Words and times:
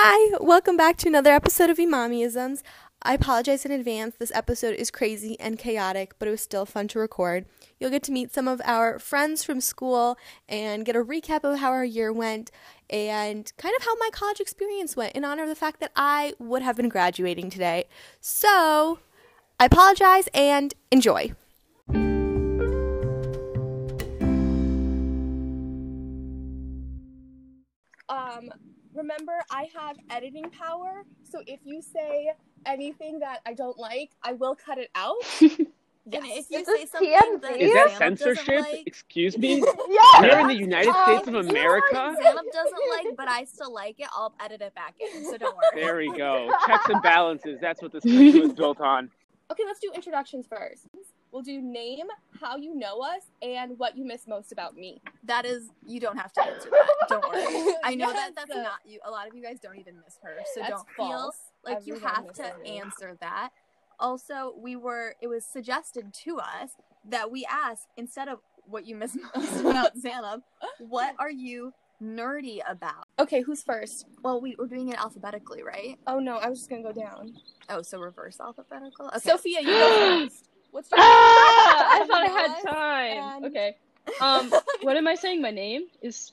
Hi, 0.00 0.38
welcome 0.40 0.76
back 0.76 0.96
to 0.98 1.08
another 1.08 1.32
episode 1.32 1.70
of 1.70 1.78
Imamiisms. 1.78 2.62
I 3.02 3.14
apologize 3.14 3.64
in 3.64 3.72
advance. 3.72 4.14
This 4.16 4.30
episode 4.32 4.76
is 4.76 4.92
crazy 4.92 5.36
and 5.40 5.58
chaotic, 5.58 6.14
but 6.20 6.28
it 6.28 6.30
was 6.30 6.40
still 6.40 6.64
fun 6.64 6.86
to 6.88 7.00
record. 7.00 7.46
You'll 7.80 7.90
get 7.90 8.04
to 8.04 8.12
meet 8.12 8.32
some 8.32 8.46
of 8.46 8.62
our 8.64 9.00
friends 9.00 9.42
from 9.42 9.60
school 9.60 10.16
and 10.48 10.84
get 10.84 10.94
a 10.94 11.02
recap 11.02 11.42
of 11.42 11.58
how 11.58 11.72
our 11.72 11.84
year 11.84 12.12
went 12.12 12.52
and 12.88 13.52
kind 13.56 13.74
of 13.76 13.82
how 13.82 13.96
my 13.96 14.08
college 14.12 14.38
experience 14.38 14.94
went 14.94 15.16
in 15.16 15.24
honor 15.24 15.42
of 15.42 15.48
the 15.48 15.56
fact 15.56 15.80
that 15.80 15.90
I 15.96 16.34
would 16.38 16.62
have 16.62 16.76
been 16.76 16.88
graduating 16.88 17.50
today. 17.50 17.86
So, 18.20 19.00
I 19.58 19.64
apologize 19.64 20.28
and 20.32 20.74
enjoy. 20.92 21.32
Um, 28.08 28.50
remember, 28.98 29.32
I 29.50 29.68
have 29.74 29.96
editing 30.10 30.50
power, 30.50 31.04
so 31.22 31.40
if 31.46 31.60
you 31.64 31.80
say 31.80 32.32
anything 32.66 33.20
that 33.20 33.40
I 33.46 33.54
don't 33.54 33.78
like, 33.78 34.10
I 34.22 34.32
will 34.34 34.54
cut 34.56 34.78
it 34.78 34.90
out. 34.94 35.16
And 36.10 36.24
Yes. 36.24 36.46
if 36.48 36.50
you 36.50 36.58
Is 36.60 36.66
say 36.66 36.86
something 36.86 37.10
TMZ? 37.12 37.40
that 37.42 37.60
Is 37.60 37.72
that 37.74 37.88
Zainab 37.98 37.98
censorship? 38.18 38.60
like, 38.62 38.86
Excuse 38.86 39.36
me? 39.36 39.56
Yeah. 39.90 40.20
We're 40.22 40.38
in 40.40 40.46
the 40.46 40.54
United 40.56 40.88
Uh, 40.88 41.04
States 41.04 41.28
of 41.28 41.34
you 41.34 41.42
know? 41.42 41.50
America? 41.50 42.16
Zainab 42.16 42.44
doesn't 42.50 42.80
like, 42.96 43.14
but 43.14 43.28
I 43.28 43.44
still 43.44 43.74
like 43.74 43.96
it, 44.00 44.08
I'll 44.14 44.32
edit 44.42 44.62
it 44.62 44.74
back 44.74 44.94
in. 45.00 45.26
So 45.26 45.36
don't 45.36 45.54
worry. 45.54 45.82
There 45.84 45.96
we 45.98 46.16
go. 46.16 46.50
Checks 46.66 46.88
and 46.88 47.02
balances. 47.02 47.58
That's 47.60 47.82
what 47.82 47.92
this 47.92 48.04
country 48.04 48.40
was 48.40 48.54
built 48.54 48.80
on. 48.80 49.10
Okay, 49.52 49.64
let's 49.66 49.80
do 49.80 49.90
introductions 49.94 50.46
first. 50.48 50.86
We'll 51.32 51.42
do 51.42 51.60
name, 51.60 52.06
how 52.40 52.56
you 52.56 52.74
know 52.74 53.00
us, 53.00 53.22
and 53.42 53.78
what 53.78 53.96
you 53.96 54.04
miss 54.04 54.26
most 54.26 54.50
about 54.50 54.74
me. 54.76 55.02
That 55.24 55.44
is, 55.44 55.68
you 55.86 56.00
don't 56.00 56.16
have 56.16 56.32
to 56.34 56.42
answer 56.42 56.70
that. 56.70 57.08
Don't 57.08 57.28
worry. 57.28 57.74
I 57.84 57.94
know 57.94 58.08
Yes, 58.08 58.16
that 58.16 58.34
that's 58.34 58.58
uh, 58.58 58.62
not 58.62 58.78
you. 58.86 58.98
A 59.04 59.10
lot 59.10 59.28
of 59.28 59.34
you 59.34 59.42
guys 59.42 59.58
don't 59.62 59.78
even 59.78 59.96
miss 60.04 60.18
her, 60.22 60.38
so 60.54 60.62
don't 60.66 60.86
feel 60.96 61.06
false. 61.08 61.36
like 61.64 61.86
you 61.86 61.98
have 61.98 62.32
to 62.34 62.52
me. 62.62 62.78
answer 62.78 63.16
that. 63.20 63.50
Also, 64.00 64.54
we 64.56 64.76
were 64.76 65.14
it 65.20 65.26
was 65.26 65.44
suggested 65.44 66.14
to 66.24 66.38
us 66.38 66.70
that 67.04 67.30
we 67.30 67.46
ask 67.50 67.84
instead 67.96 68.28
of 68.28 68.38
what 68.64 68.86
you 68.86 68.94
miss 68.96 69.16
most 69.36 69.60
about 69.60 69.96
Zainab, 69.98 70.42
what 70.78 71.14
are 71.18 71.30
you 71.30 71.72
nerdy 72.02 72.60
about? 72.68 73.04
Okay, 73.18 73.42
who's 73.42 73.62
first? 73.62 74.06
Well, 74.22 74.40
we, 74.40 74.54
we're 74.58 74.66
doing 74.66 74.88
it 74.88 74.98
alphabetically, 74.98 75.62
right? 75.62 75.98
Oh 76.06 76.20
no, 76.20 76.36
I 76.36 76.48
was 76.48 76.58
just 76.60 76.70
gonna 76.70 76.82
go 76.82 76.92
down. 76.92 77.34
Oh, 77.68 77.82
so 77.82 77.98
reverse 78.00 78.38
alphabetical. 78.40 79.08
Okay. 79.08 79.18
Sophia, 79.18 79.60
you 79.60 79.66
go 79.66 80.26
first. 80.26 80.48
What's 80.70 80.90
your 80.90 80.98
Ah, 81.00 81.04
I 82.02 82.06
thought 82.06 82.22
I 82.22 82.26
had 82.26 82.62
time. 82.62 83.32
and- 83.36 83.44
Okay. 83.46 83.76
Um, 84.20 84.52
what 84.82 84.96
am 84.96 85.06
I 85.06 85.14
saying? 85.14 85.40
My 85.42 85.50
name 85.50 85.82
is. 86.02 86.32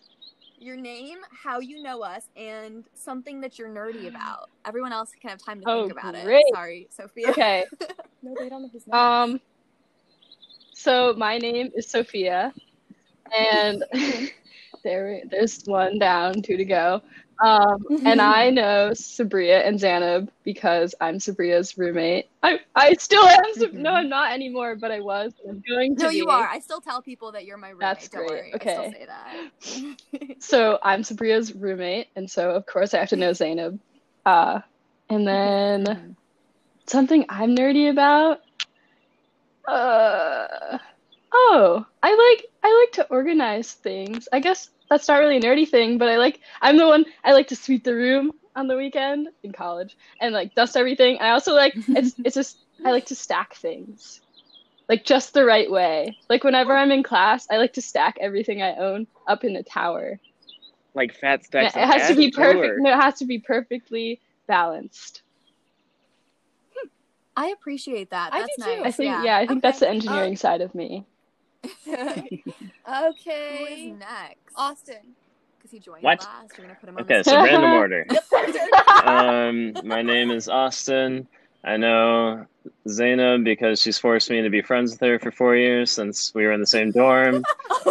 your 0.57 0.77
name, 0.77 1.17
how 1.43 1.59
you 1.59 1.81
know 1.83 2.01
us, 2.01 2.23
and 2.37 2.85
something 2.93 3.41
that 3.41 3.59
you're 3.59 3.69
nerdy 3.69 4.07
about. 4.15 4.49
Everyone 4.65 4.93
else 4.93 5.11
can 5.21 5.29
have 5.29 5.39
time 5.43 5.59
to 5.61 5.69
Oh, 5.69 5.81
think 5.87 5.99
about 5.99 6.13
great. 6.23 6.39
it. 6.47 6.53
Sorry, 6.53 6.87
Sophia. 6.91 7.29
Okay. 7.29 7.65
No, 8.23 8.33
they 8.39 8.49
don't 8.49 8.63
know 8.63 8.69
his 8.73 8.87
name. 8.87 8.95
Um. 8.99 9.41
So 10.73 11.13
my 11.15 11.37
name 11.37 11.69
is 11.75 11.87
Sophia, 11.89 12.51
and 13.37 13.83
there, 14.83 15.21
there's 15.29 15.63
one 15.65 15.99
down, 15.99 16.41
two 16.41 16.57
to 16.57 16.65
go. 16.65 17.01
Um, 17.43 17.85
and 18.05 18.21
I 18.21 18.49
know 18.49 18.91
Sabria 18.93 19.67
and 19.67 19.77
Zainab 19.79 20.31
because 20.43 20.95
I'm 21.01 21.17
Sabria's 21.17 21.77
roommate. 21.77 22.27
I, 22.41 22.59
I 22.75 22.93
still 22.93 23.23
am. 23.27 23.43
Sab- 23.53 23.73
No, 23.73 23.91
I'm 23.91 24.07
not 24.07 24.31
anymore, 24.31 24.75
but 24.75 24.89
I 24.91 25.01
was. 25.01 25.33
I'm 25.47 25.61
going 25.67 25.97
to 25.97 26.03
No, 26.03 26.09
you 26.09 26.27
are. 26.27 26.47
I 26.47 26.59
still 26.59 26.79
tell 26.79 27.01
people 27.01 27.33
that 27.33 27.43
you're 27.45 27.57
my 27.57 27.69
roommate. 27.71 27.81
That's 27.81 28.07
Don't 28.09 28.25
great. 28.27 28.29
worry. 28.31 28.51
I 28.53 28.55
Okay. 28.55 28.71
still 28.71 28.91
say 28.91 29.05
that. 29.05 30.37
So 30.41 30.79
I'm 30.83 31.01
Sabria's 31.01 31.53
roommate, 31.53 32.07
and 32.15 32.29
so 32.29 32.51
of 32.51 32.65
course 32.65 32.93
I 32.93 32.99
have 32.99 33.09
to 33.09 33.15
know 33.15 33.33
Zainab. 33.33 33.79
Uh, 34.25 34.59
and 35.09 35.27
then 35.27 36.15
something 36.87 37.25
I'm 37.29 37.55
nerdy 37.55 37.89
about. 37.89 38.39
Uh, 39.67 40.77
oh, 41.33 41.85
I 42.03 42.09
like 42.37 42.45
I 42.63 42.79
like 42.85 42.91
to 42.93 43.07
organize 43.09 43.73
things. 43.73 44.27
I 44.31 44.39
guess 44.39 44.69
that's 44.89 45.07
not 45.07 45.17
really 45.17 45.37
a 45.37 45.41
nerdy 45.41 45.67
thing, 45.67 45.97
but 45.97 46.09
I 46.09 46.17
like 46.17 46.39
I'm 46.61 46.77
the 46.77 46.87
one 46.87 47.05
I 47.23 47.33
like 47.33 47.47
to 47.47 47.55
sweep 47.55 47.83
the 47.83 47.95
room 47.95 48.31
on 48.55 48.67
the 48.67 48.77
weekend 48.77 49.29
in 49.43 49.51
college 49.51 49.97
and 50.21 50.33
like 50.33 50.55
dust 50.55 50.77
everything. 50.77 51.17
I 51.19 51.31
also 51.31 51.53
like 51.53 51.73
it's 51.75 52.15
it's 52.23 52.35
just 52.35 52.59
I 52.85 52.91
like 52.91 53.05
to 53.07 53.15
stack 53.15 53.55
things. 53.55 54.21
Like 54.87 55.03
just 55.03 55.33
the 55.33 55.45
right 55.45 55.69
way. 55.69 56.17
Like 56.29 56.43
whenever 56.43 56.75
I'm 56.75 56.91
in 56.91 57.01
class, 57.01 57.47
I 57.49 57.57
like 57.57 57.73
to 57.73 57.81
stack 57.81 58.17
everything 58.21 58.61
I 58.61 58.75
own 58.75 59.07
up 59.27 59.43
in 59.43 59.55
a 59.55 59.63
tower. 59.63 60.19
Like 60.93 61.13
fat 61.13 61.41
Yeah, 61.41 61.69
stacks 61.69 61.75
it 61.75 61.99
has 61.99 62.07
to 62.09 62.15
be 62.15 62.31
perfect. 62.31 62.75
No, 62.79 62.91
it 62.91 63.01
has 63.01 63.15
to 63.15 63.25
be 63.25 63.39
perfectly 63.39 64.21
balanced. 64.47 65.23
I 67.37 67.47
appreciate 67.47 68.11
that. 68.11 68.33
I 68.33 68.39
That's 68.39 68.55
do 68.57 68.63
too. 68.63 68.77
nice. 68.77 68.85
I 68.85 68.91
think 68.91 69.25
yeah, 69.25 69.37
I 69.37 69.45
think 69.45 69.61
that's 69.61 69.79
the 69.79 69.89
engineering 69.89 70.33
oh. 70.33 70.35
side 70.35 70.61
of 70.61 70.73
me. 70.73 71.05
Who 71.85 71.91
okay. 73.09 73.91
is 73.93 73.99
next? 73.99 74.53
Austin. 74.55 75.15
Because 75.57 75.71
he 75.71 75.79
joined 75.79 76.03
What? 76.03 76.21
last. 76.23 76.57
You're 76.57 76.67
gonna 76.67 76.77
put 76.79 76.89
him 76.89 76.97
on 76.97 77.03
Okay, 77.03 77.17
the 77.19 77.23
so 77.23 77.31
spot. 77.31 77.43
random 77.45 77.73
order. 77.73 78.05
Um, 79.05 79.73
my 79.83 80.01
name 80.01 80.31
is 80.31 80.47
Austin. 80.49 81.27
I 81.63 81.77
know 81.77 82.45
Zainab 82.87 83.43
because 83.43 83.79
she's 83.81 83.97
forced 83.99 84.29
me 84.31 84.41
to 84.41 84.49
be 84.49 84.61
friends 84.61 84.91
with 84.91 84.99
her 85.01 85.19
for 85.19 85.31
four 85.31 85.55
years 85.55 85.91
since 85.91 86.33
we 86.33 86.43
were 86.45 86.51
in 86.53 86.59
the 86.59 86.65
same 86.67 86.91
dorm. 86.91 87.43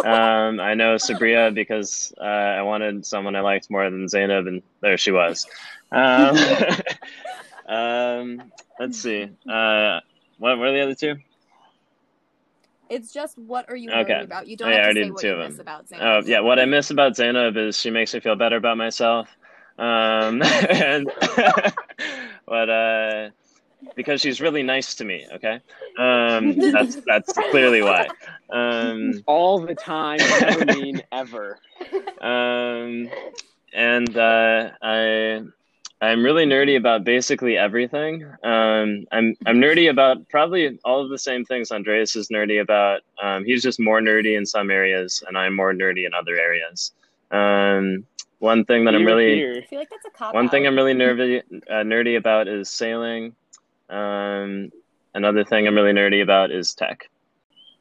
Um, 0.03 0.59
I 0.59 0.73
know 0.73 0.95
Sabria 0.95 1.53
because 1.53 2.13
uh, 2.19 2.23
I 2.23 2.61
wanted 2.63 3.05
someone 3.05 3.35
I 3.35 3.41
liked 3.41 3.69
more 3.69 3.89
than 3.89 4.07
Zainab, 4.09 4.47
and 4.47 4.61
there 4.81 4.97
she 4.97 5.11
was. 5.11 5.45
Um, 5.91 6.37
um, 7.67 8.51
let's 8.79 8.99
see. 9.01 9.29
Uh, 9.49 9.99
what 10.37 10.57
were 10.57 10.71
the 10.71 10.81
other 10.81 10.95
two? 10.95 11.15
It's 12.89 13.11
just 13.11 13.37
what 13.37 13.69
are 13.69 13.75
you 13.75 13.89
Okay. 13.89 14.13
nerdy 14.13 14.25
about? 14.25 14.47
You 14.47 14.57
don't 14.57 14.69
yeah, 14.69 14.75
I 14.75 14.77
have 14.77 14.83
to 14.83 14.85
already 14.85 15.01
say 15.01 15.05
did 15.07 15.13
what 15.13 15.21
two 15.21 15.29
you 15.29 15.35
of 15.35 15.49
miss 15.49 15.59
about 15.59 15.87
Zainab. 15.87 16.23
Oh, 16.25 16.27
yeah. 16.27 16.39
What 16.39 16.59
I 16.59 16.65
miss 16.65 16.91
about 16.91 17.15
Zainab 17.15 17.57
is 17.57 17.77
she 17.79 17.89
makes 17.89 18.13
me 18.13 18.19
feel 18.19 18.35
better 18.35 18.57
about 18.57 18.77
myself. 18.77 19.29
Um, 19.77 20.41
and 20.69 21.07
but 22.47 22.69
uh, 22.69 23.29
because 23.95 24.21
she's 24.21 24.41
really 24.41 24.63
nice 24.63 24.95
to 24.95 25.05
me. 25.05 25.25
Okay, 25.35 25.59
um, 25.97 26.55
that's 26.71 26.97
that's 27.05 27.33
clearly 27.51 27.81
why. 27.81 28.07
Um, 28.53 29.23
all 29.25 29.59
the 29.59 29.75
time, 29.75 30.19
never 30.39 30.65
mean 30.65 31.01
ever. 31.11 31.59
um, 32.21 33.09
and 33.73 34.17
uh, 34.17 34.69
I 34.81 35.41
I'm 36.01 36.23
really 36.23 36.45
nerdy 36.45 36.77
about 36.77 37.03
basically 37.03 37.57
everything. 37.57 38.25
Um, 38.43 39.05
I'm 39.11 39.35
I'm 39.45 39.57
nerdy 39.57 39.89
about 39.89 40.27
probably 40.29 40.77
all 40.83 41.01
of 41.01 41.09
the 41.09 41.17
same 41.17 41.45
things 41.45 41.71
Andreas 41.71 42.15
is 42.15 42.27
nerdy 42.27 42.61
about. 42.61 43.01
Um, 43.21 43.45
he's 43.45 43.63
just 43.63 43.79
more 43.79 44.01
nerdy 44.01 44.37
in 44.37 44.45
some 44.45 44.69
areas, 44.69 45.23
and 45.27 45.37
I'm 45.37 45.55
more 45.55 45.73
nerdy 45.73 46.05
in 46.05 46.13
other 46.13 46.35
areas. 46.37 46.91
Um, 47.31 48.05
one 48.39 48.65
thing 48.65 48.83
that 48.85 48.93
I'm 48.93 49.05
really 49.05 49.35
here. 49.35 49.61
I 49.63 49.65
feel 49.65 49.79
like 49.79 49.89
that's 49.89 50.05
a 50.05 50.09
cop 50.09 50.33
one 50.33 50.49
thing. 50.49 50.67
I'm 50.67 50.75
really 50.75 50.93
nerdy 50.93 51.41
uh, 51.69 51.83
nerdy 51.83 52.17
about 52.17 52.47
is 52.47 52.69
sailing. 52.69 53.33
Um, 53.89 54.71
another 55.13 55.45
thing 55.45 55.65
I'm 55.65 55.75
really 55.75 55.93
nerdy 55.93 56.21
about 56.21 56.51
is 56.51 56.73
tech. 56.73 57.09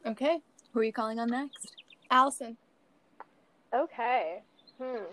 Okay. 0.06 0.38
Who 0.72 0.80
are 0.80 0.84
you 0.84 0.92
calling 0.92 1.18
on 1.18 1.30
next? 1.30 1.76
Allison. 2.10 2.56
Okay. 3.74 4.42
Hmm. 4.80 5.04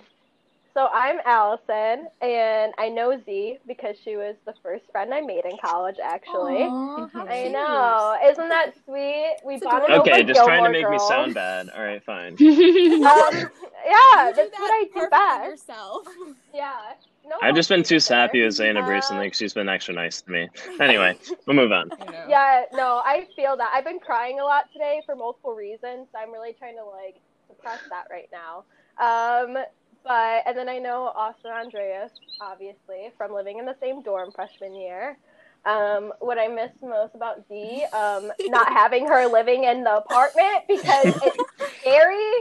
So 0.74 0.88
I'm 0.94 1.18
Allison, 1.26 2.08
and 2.22 2.74
I 2.78 2.88
know 2.90 3.20
Z 3.26 3.58
because 3.68 3.98
she 4.04 4.16
was 4.16 4.36
the 4.46 4.54
first 4.64 4.86
friend 4.92 5.14
I 5.14 5.20
made 5.20 5.44
in 5.44 5.58
college. 5.58 5.98
Actually, 6.02 6.64
Aw, 6.64 7.10
how 7.14 7.26
I 7.26 7.42
cute. 7.42 7.52
know. 7.52 8.18
Isn't 8.32 8.48
that 8.50 8.74
sweet? 8.86 9.36
We 9.46 9.56
It's 9.56 9.64
bonded 9.66 9.90
adorable. 9.90 10.10
over 10.10 10.10
Okay, 10.12 10.24
just 10.24 10.44
trying 10.46 10.64
to 10.64 10.70
Gilmore 10.70 10.72
make 10.72 10.90
me 10.90 11.00
sound 11.00 11.34
bad. 11.34 11.70
All 11.76 11.84
right, 11.84 12.02
fine. 12.04 12.38
Um, 12.42 13.50
yeah, 13.86 14.32
that's 14.32 14.52
that 14.52 14.60
what 14.60 14.72
I 14.72 14.86
do 14.94 15.10
best. 15.10 15.68
yourself. 15.68 16.04
Yeah. 16.54 16.78
No 17.26 17.38
I've 17.42 17.56
just 17.56 17.70
been 17.70 17.84
too 17.84 17.96
did 17.96 18.02
sappy 18.02 18.44
with 18.44 18.54
Zainab 18.54 18.86
Uh, 18.86 18.90
recently 18.90 19.30
'cause 19.30 19.38
she's 19.38 19.54
been 19.54 19.70
extra 19.70 19.94
nice 19.94 20.22
to 20.22 20.32
me. 20.32 20.50
Anyway, 20.80 21.18
we'll 21.46 21.56
move 21.56 21.72
on. 21.72 21.90
Yeah, 22.30 22.64
no, 22.74 23.02
I 23.06 23.28
feel 23.36 23.56
that. 23.58 23.72
I've 23.74 23.86
been 23.86 24.00
crying 24.00 24.40
a 24.40 24.44
lot 24.44 24.66
today 24.74 25.02
for 25.06 25.16
multiple 25.16 25.54
reasons. 25.54 26.08
So 26.12 26.20
I'm 26.20 26.32
really 26.32 26.54
trying 26.54 26.76
to 26.78 26.84
like 26.86 27.22
suppress 27.48 27.80
that 27.90 28.06
right 28.12 28.30
now. 28.32 28.66
Um, 29.00 29.58
but 30.04 30.44
and 30.48 30.58
then 30.58 30.70
I 30.70 30.80
know 30.80 31.12
Austin 31.16 31.52
Andreas, 31.52 32.12
obviously, 32.42 33.12
from 33.18 33.34
living 33.34 33.60
in 33.60 33.66
the 33.66 33.76
same 33.82 34.02
dorm 34.02 34.32
freshman 34.34 34.76
year. 34.76 35.18
Um, 35.66 36.12
what 36.20 36.40
I 36.40 36.48
miss 36.48 36.72
most 36.82 37.14
about 37.16 37.48
Z, 37.48 37.86
um, 37.94 38.32
not 38.48 38.68
having 38.74 39.08
her 39.08 39.28
living 39.28 39.66
in 39.66 39.84
the 39.84 39.98
apartment 39.98 40.66
because 40.68 41.10
it's 41.22 41.40
scary 41.82 42.34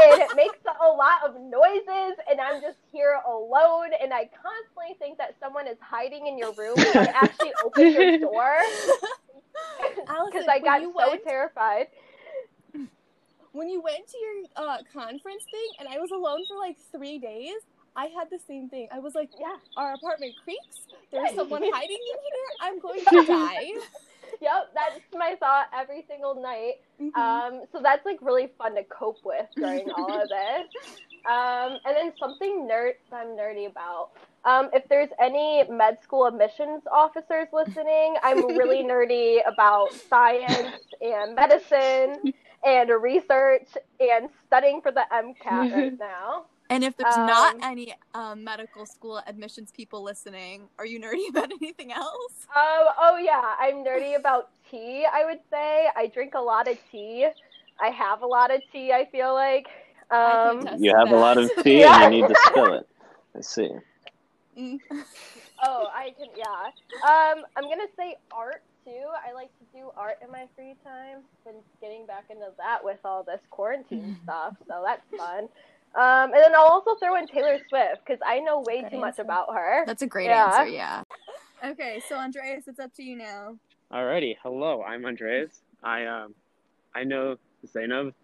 and 0.00 0.20
it 0.20 0.30
makes 0.36 0.58
a 0.80 0.88
lot 0.88 1.18
of 1.26 1.34
noises 1.40 2.16
and 2.30 2.40
I'm 2.40 2.60
just 2.62 2.78
here 2.92 3.20
alone 3.26 3.90
and 4.00 4.12
I 4.14 4.30
constantly 4.30 4.94
think 4.98 5.18
that 5.18 5.34
someone 5.40 5.66
is 5.66 5.78
hiding 5.80 6.26
in 6.28 6.38
your 6.38 6.52
room 6.52 6.76
and 6.78 7.08
actually 7.14 7.52
open 7.64 7.92
your 7.92 8.06
door 8.20 8.56
Allison, 10.08 10.30
because 10.32 10.48
I 10.48 10.58
got 10.60 10.80
you 10.82 10.94
so 10.96 11.10
went- 11.10 11.24
terrified. 11.24 11.86
When 13.52 13.68
you 13.68 13.80
went 13.80 14.06
to 14.08 14.16
your 14.18 14.44
uh, 14.56 14.78
conference 14.92 15.44
thing 15.50 15.68
and 15.78 15.88
I 15.88 15.98
was 15.98 16.10
alone 16.10 16.40
for 16.48 16.56
like 16.56 16.76
three 16.92 17.18
days, 17.18 17.56
I 17.96 18.06
had 18.06 18.30
the 18.30 18.38
same 18.46 18.68
thing. 18.68 18.88
I 18.92 18.98
was 19.00 19.14
like, 19.14 19.30
Yeah. 19.38 19.56
our 19.76 19.94
apartment 19.94 20.34
creaks. 20.44 20.86
There's 21.10 21.34
someone 21.34 21.62
hiding 21.64 21.90
in 21.90 22.18
here. 22.28 22.48
I'm 22.62 22.78
going 22.80 23.04
to 23.04 23.26
die. 23.26 23.72
Yep, 24.40 24.70
that's 24.74 25.00
my 25.12 25.34
thought 25.40 25.66
every 25.76 26.04
single 26.08 26.40
night. 26.40 26.74
Mhm. 27.00 27.14
Um, 27.16 27.62
so 27.72 27.80
that's 27.82 28.06
like 28.06 28.18
really 28.22 28.48
fun 28.58 28.74
to 28.76 28.84
cope 28.84 29.18
with 29.24 29.46
during 29.56 29.90
all 29.90 30.22
of 30.22 30.28
this. 30.36 30.68
Um, 31.26 31.78
and 31.84 31.96
then 31.96 32.12
something 32.18 32.68
nerd 32.70 32.92
that 33.10 33.16
I'm 33.26 33.36
nerdy 33.36 33.66
about. 33.68 34.10
Um, 34.44 34.70
if 34.72 34.88
there's 34.88 35.10
any 35.20 35.64
med 35.68 35.98
school 36.02 36.26
admissions 36.26 36.82
officers 36.90 37.48
listening, 37.52 38.16
I'm 38.22 38.56
really 38.56 38.82
nerdy 38.90 39.40
about 39.46 39.90
science 40.08 40.76
and 41.00 41.34
medicine 41.34 42.16
and 42.64 42.90
research 43.02 43.68
and 44.00 44.28
studying 44.46 44.80
for 44.82 44.92
the 44.92 45.04
MCAT 45.12 45.70
right 45.70 45.94
now. 46.00 46.46
And 46.70 46.84
if 46.84 46.96
there's 46.96 47.18
not 47.18 47.54
Um, 47.54 47.60
any 47.62 47.94
um, 48.14 48.44
medical 48.44 48.86
school 48.86 49.20
admissions 49.26 49.72
people 49.72 50.02
listening, 50.02 50.68
are 50.78 50.86
you 50.86 51.00
nerdy 51.00 51.28
about 51.30 51.50
anything 51.52 51.92
else? 51.92 52.46
Um, 52.54 52.86
oh 52.98 53.16
yeah, 53.22 53.54
I'm 53.60 53.84
nerdy 53.84 54.16
about 54.16 54.50
tea, 54.70 55.06
I 55.12 55.24
would 55.24 55.40
say. 55.50 55.88
I 55.96 56.06
drink 56.06 56.34
a 56.34 56.40
lot 56.40 56.68
of 56.68 56.78
tea. 56.90 57.28
I 57.80 57.88
have 57.88 58.22
a 58.22 58.26
lot 58.26 58.50
of 58.54 58.62
tea, 58.72 58.92
I 58.92 59.06
feel 59.10 59.34
like. 59.34 59.66
Um, 60.10 60.66
can 60.66 60.68
attest 60.68 60.82
You 60.82 60.92
to 60.92 60.98
have 60.98 61.10
a 61.12 61.16
lot 61.16 61.38
of 61.38 61.50
tea 61.62 61.80
Yeah. 61.80 61.94
and 61.94 62.00
you 62.00 62.08
need 62.08 62.28
to 62.28 62.34
spill 62.46 62.74
it. 62.74 62.86
I 63.36 63.40
see. 63.42 63.70
Mm. 64.58 64.78
oh, 65.64 65.88
I 65.92 66.12
can, 66.18 66.28
yeah. 66.36 66.70
Um, 67.06 67.44
I'm 67.56 67.64
gonna 67.64 67.90
say 67.96 68.16
art 68.32 68.62
too. 68.84 69.06
I 69.26 69.32
like 69.32 69.50
to 69.58 69.78
do 69.78 69.90
art 69.96 70.18
in 70.24 70.30
my 70.30 70.46
free 70.56 70.74
time. 70.84 71.22
Been 71.44 71.62
getting 71.80 72.06
back 72.06 72.24
into 72.30 72.48
that 72.58 72.84
with 72.84 72.98
all 73.04 73.22
this 73.22 73.40
quarantine 73.50 74.16
stuff, 74.24 74.54
so 74.66 74.82
that's 74.84 75.02
fun. 75.16 75.44
Um, 75.94 76.32
and 76.32 76.42
then 76.42 76.54
I'll 76.54 76.66
also 76.66 76.94
throw 76.96 77.16
in 77.16 77.26
Taylor 77.26 77.58
Swift 77.68 78.02
because 78.06 78.20
I 78.24 78.38
know 78.40 78.62
way 78.66 78.82
Good 78.82 78.92
too 78.92 79.00
much 79.00 79.18
about 79.18 79.52
her. 79.54 79.84
That's 79.86 80.02
a 80.02 80.06
great 80.06 80.26
Yeah. 80.26 80.46
answer, 80.46 80.70
yeah. 80.70 81.02
Okay, 81.64 82.00
so 82.08 82.16
Andreas, 82.16 82.68
it's 82.68 82.78
up 82.78 82.94
to 82.94 83.02
you 83.02 83.16
now. 83.16 83.56
Alrighty, 83.92 84.36
hello, 84.42 84.82
I'm 84.82 85.04
Andreas. 85.04 85.62
I 85.82 86.06
um, 86.06 86.34
I 86.94 87.04
know 87.04 87.36
Zainab 87.66 88.14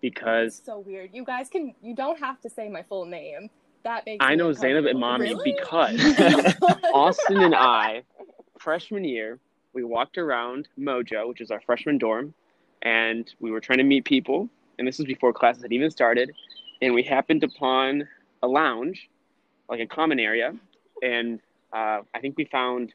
because 0.00 0.62
so 0.64 0.78
weird. 0.78 1.10
You 1.12 1.24
guys 1.24 1.48
can. 1.48 1.74
You 1.82 1.94
don't 1.94 2.18
have 2.18 2.40
to 2.42 2.50
say 2.50 2.68
my 2.68 2.82
full 2.82 3.04
name. 3.04 3.50
That 3.82 4.04
makes 4.06 4.24
I 4.24 4.34
know 4.34 4.52
Zainab 4.52 4.86
uncomfortable. 4.86 5.36
Imami 5.36 5.44
Really? 5.44 5.52
because 5.56 6.56
Austin 6.94 7.40
and 7.40 7.54
I, 7.54 8.02
freshman 8.58 9.04
year, 9.04 9.38
we 9.72 9.84
walked 9.84 10.18
around 10.18 10.68
Mojo, 10.78 11.28
which 11.28 11.40
is 11.40 11.50
our 11.50 11.60
freshman 11.60 11.98
dorm, 11.98 12.34
and 12.82 13.32
we 13.40 13.50
were 13.50 13.60
trying 13.60 13.78
to 13.78 13.84
meet 13.84 14.04
people. 14.04 14.48
And 14.78 14.86
this 14.86 14.98
was 14.98 15.06
before 15.06 15.32
classes 15.32 15.62
had 15.62 15.72
even 15.72 15.90
started. 15.90 16.32
And 16.82 16.94
we 16.94 17.02
happened 17.02 17.44
upon 17.44 18.08
a 18.42 18.48
lounge, 18.48 19.08
like 19.68 19.80
a 19.80 19.86
common 19.86 20.18
area. 20.18 20.54
And 21.02 21.40
uh, 21.72 22.00
I 22.14 22.20
think 22.20 22.36
we 22.36 22.46
found 22.46 22.94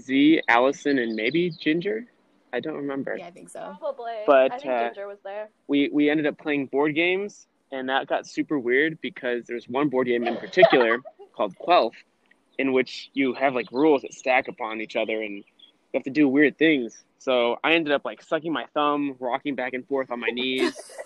Z, 0.00 0.42
Allison, 0.48 0.98
and 0.98 1.14
maybe 1.14 1.50
Ginger. 1.50 2.06
I 2.52 2.60
don't 2.60 2.76
remember. 2.76 3.16
Yeah, 3.16 3.26
I 3.26 3.30
think 3.30 3.48
so. 3.48 3.74
Probably. 3.80 4.12
But, 4.26 4.52
I 4.52 4.58
think 4.58 4.72
uh, 4.72 4.84
Ginger 4.88 5.08
was 5.08 5.18
there. 5.24 5.48
we 5.66 5.88
we 5.92 6.08
ended 6.10 6.26
up 6.26 6.38
playing 6.38 6.66
board 6.66 6.94
games 6.94 7.48
and 7.72 7.88
that 7.88 8.06
got 8.06 8.26
super 8.26 8.58
weird 8.58 9.00
because 9.00 9.44
there's 9.46 9.68
one 9.68 9.88
board 9.88 10.06
game 10.06 10.26
in 10.26 10.36
particular 10.36 11.00
called 11.36 11.54
Quelf 11.58 11.92
in 12.58 12.72
which 12.72 13.10
you 13.14 13.34
have 13.34 13.54
like 13.54 13.70
rules 13.72 14.02
that 14.02 14.14
stack 14.14 14.48
upon 14.48 14.80
each 14.80 14.96
other 14.96 15.22
and 15.22 15.38
you 15.38 15.44
have 15.92 16.04
to 16.04 16.10
do 16.10 16.28
weird 16.28 16.56
things. 16.58 17.04
So 17.18 17.58
i 17.64 17.72
ended 17.72 17.92
up 17.92 18.04
like 18.04 18.22
sucking 18.22 18.52
my 18.52 18.66
thumb 18.74 19.16
rocking 19.18 19.54
back 19.54 19.72
and 19.74 19.86
forth 19.86 20.10
on 20.10 20.20
my 20.20 20.28
knees. 20.28 20.74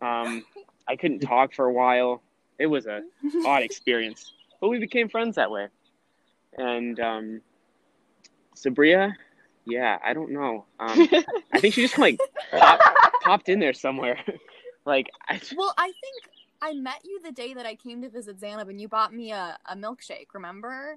Um, 0.00 0.44
i 0.88 0.96
couldn't 0.96 1.20
talk 1.20 1.52
for 1.52 1.66
a 1.66 1.72
while. 1.72 2.22
It 2.58 2.66
was 2.66 2.86
a 2.86 3.02
odd 3.46 3.62
experience. 3.62 4.32
But 4.58 4.68
we 4.68 4.78
became 4.78 5.10
friends 5.10 5.36
that 5.36 5.50
way. 5.50 5.68
And 6.56 6.98
um, 7.00 7.40
sabria? 8.56 9.12
Yeah 9.66 9.98
i 10.02 10.14
don't 10.14 10.30
know. 10.30 10.64
Um, 10.80 11.08
i 11.52 11.60
think 11.60 11.74
she 11.74 11.82
just 11.82 11.98
like 11.98 12.18
popped, 12.50 12.82
popped 13.22 13.48
in 13.50 13.58
there 13.58 13.74
somewhere 13.74 14.18
like 14.86 15.10
I, 15.28 15.40
Well, 15.56 15.74
I 15.78 15.86
think 15.86 16.34
I 16.62 16.72
met 16.74 17.00
you 17.04 17.20
the 17.22 17.32
day 17.32 17.54
that 17.54 17.66
I 17.66 17.74
came 17.74 18.02
to 18.02 18.08
visit 18.08 18.38
Zainab 18.40 18.68
and 18.68 18.80
you 18.80 18.88
bought 18.88 19.12
me 19.12 19.32
a, 19.32 19.58
a 19.66 19.76
milkshake, 19.76 20.28
remember? 20.32 20.96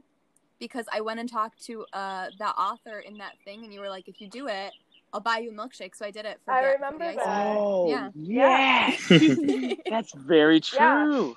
Because 0.60 0.86
I 0.92 1.02
went 1.02 1.20
and 1.20 1.30
talked 1.30 1.64
to 1.66 1.86
uh, 1.94 2.28
the 2.40 2.48
author 2.48 3.00
in 3.00 3.18
that 3.20 3.34
thing 3.46 3.64
and 3.64 3.74
you 3.74 3.80
were 3.80 3.90
like, 3.90 4.08
if 4.08 4.20
you 4.22 4.28
do 4.28 4.48
it, 4.48 4.72
I'll 5.14 5.20
buy 5.20 5.38
you 5.40 5.52
a 5.52 5.54
milkshake. 5.54 5.96
So 5.96 6.06
I 6.06 6.12
did 6.12 6.26
it 6.26 6.40
for 6.46 6.54
I 6.54 6.62
the, 6.62 6.68
remember 6.70 7.06
for 7.12 7.20
the 7.20 7.26
that. 7.26 7.58
oh 7.58 7.88
Yeah. 7.88 8.10
yes 8.16 9.78
that's 9.90 10.14
very 10.14 10.62
Yeah. 10.74 11.04
true 11.04 11.36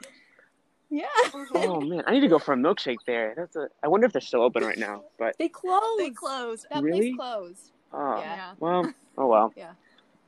Yeah. 0.91 1.06
oh 1.55 1.81
man 1.81 2.02
i 2.06 2.12
need 2.12 2.20
to 2.20 2.29
go 2.29 2.38
for 2.38 2.52
a 2.52 2.56
milkshake 2.56 2.99
there 3.06 3.35
that's 3.37 3.55
a 3.56 3.69
i 3.85 3.88
wonder 3.88 4.06
if 4.06 4.12
they're 4.12 4.20
still 4.20 4.43
open 4.43 4.64
right 4.64 4.79
now 4.79 5.02
but 5.19 5.37
They 5.38 5.49
closed. 5.49 5.99
They 5.99 6.11
closed. 6.11 6.67
That 6.70 6.82
Really? 6.82 7.12
place 7.12 7.17
closed. 7.17 7.70
oh 7.93 8.19
Yeah. 8.20 8.55
well 8.58 8.93
oh 9.19 9.26
well 9.26 9.52
Yeah. 9.56 9.73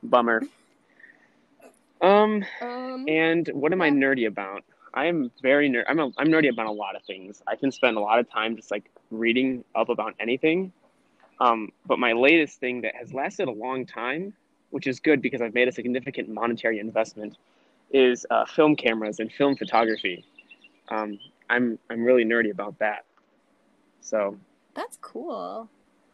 bummer 0.03 0.41
um 2.03 2.45
Um. 2.61 3.05
And 3.07 3.49
what 3.53 3.73
am 3.73 3.81
I 3.81 3.89
nerdy 3.89 4.27
about? 4.27 4.63
I 4.93 5.05
am 5.07 5.31
very 5.41 5.69
nerd. 5.69 5.85
I'm 5.87 5.99
a, 5.99 6.11
I'm 6.17 6.27
nerdy 6.27 6.49
about 6.49 6.67
a 6.67 6.71
lot 6.71 6.95
of 6.95 7.03
things. 7.03 7.41
I 7.47 7.55
can 7.55 7.71
spend 7.71 7.97
a 7.97 7.99
lot 7.99 8.19
of 8.19 8.29
time 8.29 8.55
just 8.55 8.71
like 8.71 8.89
reading 9.11 9.63
up 9.75 9.89
about 9.89 10.13
anything. 10.19 10.71
Um, 11.39 11.71
but 11.85 11.99
my 11.99 12.13
latest 12.13 12.59
thing 12.59 12.81
that 12.81 12.95
has 12.95 13.13
lasted 13.13 13.47
a 13.47 13.51
long 13.51 13.85
time, 13.85 14.33
which 14.69 14.87
is 14.87 14.99
good 14.99 15.21
because 15.21 15.41
I've 15.41 15.53
made 15.53 15.67
a 15.67 15.71
significant 15.71 16.29
monetary 16.29 16.79
investment, 16.79 17.37
is 17.91 18.25
uh, 18.29 18.45
film 18.45 18.75
cameras 18.75 19.19
and 19.19 19.31
film 19.31 19.55
photography. 19.55 20.25
Um, 20.89 21.19
I'm 21.49 21.79
I'm 21.89 22.03
really 22.03 22.23
nerdy 22.23 22.51
about 22.51 22.77
that. 22.79 23.05
So 24.01 24.37
That's 24.75 24.97
cool. 25.01 25.69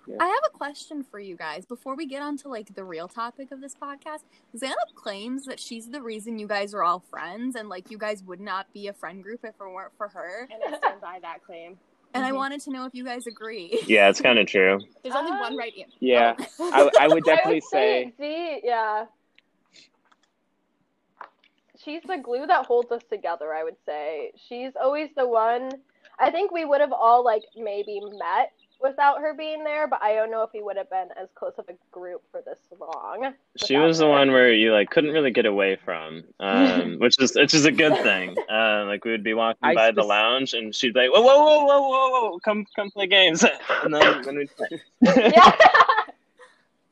Yeah. 0.09 0.17
I 0.19 0.25
have 0.25 0.41
a 0.47 0.57
question 0.57 1.03
for 1.03 1.19
you 1.19 1.35
guys 1.35 1.65
before 1.67 1.95
we 1.95 2.07
get 2.07 2.23
on 2.23 2.35
to 2.37 2.49
like 2.49 2.73
the 2.73 2.83
real 2.83 3.07
topic 3.07 3.51
of 3.51 3.61
this 3.61 3.75
podcast. 3.75 4.23
Zainab 4.57 4.77
claims 4.95 5.45
that 5.45 5.59
she's 5.59 5.87
the 5.89 6.01
reason 6.01 6.39
you 6.39 6.47
guys 6.47 6.73
are 6.73 6.81
all 6.83 6.99
friends 6.99 7.55
and 7.55 7.69
like 7.69 7.91
you 7.91 7.97
guys 7.99 8.23
would 8.23 8.39
not 8.41 8.73
be 8.73 8.87
a 8.87 8.93
friend 8.93 9.21
group 9.23 9.41
if 9.43 9.51
it 9.51 9.59
weren't 9.59 9.91
for 9.97 10.07
her. 10.07 10.47
And 10.51 10.73
I 10.73 10.77
stand 10.79 10.99
by 10.99 11.19
that 11.21 11.43
claim. 11.45 11.77
And 12.15 12.25
I 12.25 12.31
Mhm. 12.31 12.37
wanted 12.37 12.61
to 12.61 12.71
know 12.71 12.85
if 12.85 12.95
you 12.95 13.05
guys 13.05 13.27
agree. 13.27 13.79
Yeah, 13.85 14.09
it's 14.09 14.19
kind 14.19 14.39
of 14.39 14.47
true. 14.47 14.79
There's 15.03 15.13
only 15.15 15.31
Um, 15.31 15.39
one 15.41 15.55
right 15.57 15.73
answer. 15.77 15.95
yeah, 15.99 16.33
Oh. 16.59 16.71
I, 16.73 16.89
I 17.05 17.07
would 17.07 17.23
definitely 17.23 17.51
I 17.51 17.53
would 17.57 17.63
say 17.65 18.13
Z, 18.17 18.61
yeah. 18.63 19.05
She's 21.77 22.01
the 22.03 22.17
glue 22.17 22.45
that 22.47 22.65
holds 22.65 22.91
us 22.91 23.03
together, 23.09 23.53
I 23.53 23.63
would 23.63 23.77
say. 23.85 24.31
She's 24.47 24.71
always 24.75 25.09
the 25.15 25.27
one. 25.27 25.71
I 26.19 26.29
think 26.31 26.51
we 26.51 26.65
would 26.65 26.81
have 26.81 26.91
all, 26.91 27.23
like, 27.23 27.43
maybe 27.55 28.01
met 28.17 28.51
without 28.81 29.19
her 29.21 29.33
being 29.33 29.63
there, 29.63 29.87
but 29.87 30.01
I 30.01 30.13
don't 30.13 30.31
know 30.31 30.43
if 30.43 30.51
we 30.53 30.61
would 30.61 30.77
have 30.77 30.89
been 30.89 31.09
as 31.21 31.27
close 31.35 31.53
of 31.57 31.65
a 31.69 31.73
group 31.91 32.21
for 32.31 32.41
this 32.45 32.57
long. 32.79 33.33
She 33.57 33.75
without 33.75 33.87
was 33.87 33.97
the 33.99 34.07
one 34.07 34.31
where 34.31 34.53
you 34.53 34.73
like 34.73 34.89
couldn't 34.89 35.11
really 35.11 35.31
get 35.31 35.45
away 35.45 35.77
from, 35.83 36.23
um, 36.39 36.95
which 36.99 37.15
is 37.19 37.35
which 37.35 37.53
is 37.53 37.65
a 37.65 37.71
good 37.71 37.95
thing. 38.03 38.35
Uh, 38.49 38.85
like 38.85 39.05
we 39.05 39.11
would 39.11 39.23
be 39.23 39.33
walking 39.33 39.59
I 39.63 39.75
by 39.75 39.91
the 39.91 40.03
lounge, 40.03 40.53
and 40.53 40.73
she'd 40.73 40.93
be 40.93 41.01
like, 41.01 41.11
"Whoa, 41.11 41.21
whoa, 41.21 41.35
whoa, 41.35 41.65
whoa, 41.65 41.89
whoa, 41.89 42.09
whoa, 42.31 42.39
come, 42.39 42.65
come 42.75 42.91
play 42.91 43.07
games," 43.07 43.43
and 43.83 43.93
then, 43.93 44.21
then 44.23 44.37
we'd 44.37 44.49
Yeah. 45.01 45.55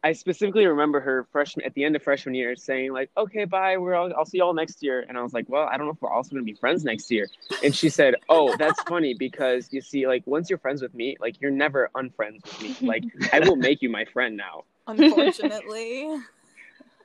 I 0.04 0.14
specifically 0.14 0.66
remember 0.68 1.00
her 1.00 1.28
freshman 1.32 1.66
at 1.66 1.74
the 1.74 1.84
end 1.84 1.96
of 1.96 2.04
freshman 2.04 2.36
year 2.36 2.56
saying 2.56 2.94
like, 2.94 3.10
"Okay, 3.18 3.46
bye. 3.46 3.78
We're 3.78 3.96
all, 3.96 4.14
I'll 4.16 4.26
see 4.26 4.38
y'all 4.38 4.54
next 4.54 4.84
year." 4.84 5.04
And 5.08 5.18
I 5.18 5.24
was 5.24 5.34
like, 5.34 5.46
"Well, 5.50 5.68
I 5.70 5.78
don't 5.78 5.88
know 5.88 5.94
if 5.94 6.02
we're 6.02 6.12
also 6.12 6.32
going 6.32 6.46
to 6.46 6.52
be 6.52 6.58
friends 6.58 6.84
next 6.84 7.10
year." 7.10 7.28
And 7.64 7.76
she 7.76 7.90
said, 7.90 8.16
"Oh, 8.30 8.56
that's 8.58 8.82
funny 8.84 9.16
because 9.16 9.70
you 9.72 9.82
see, 9.82 10.08
like 10.08 10.26
once 10.26 10.50
you're 10.50 10.60
friends 10.60 10.82
with 10.82 10.94
me, 10.94 11.18
like 11.20 11.42
you're 11.42 11.52
never 11.52 11.90
unfriends 11.96 12.44
with 12.44 12.62
me. 12.62 12.88
Like 12.88 13.04
I 13.34 13.40
will 13.40 13.56
make 13.56 13.82
you 13.82 13.90
my 13.90 14.06
friend 14.06 14.38
now." 14.38 14.64
Unfortunately. 14.88 16.10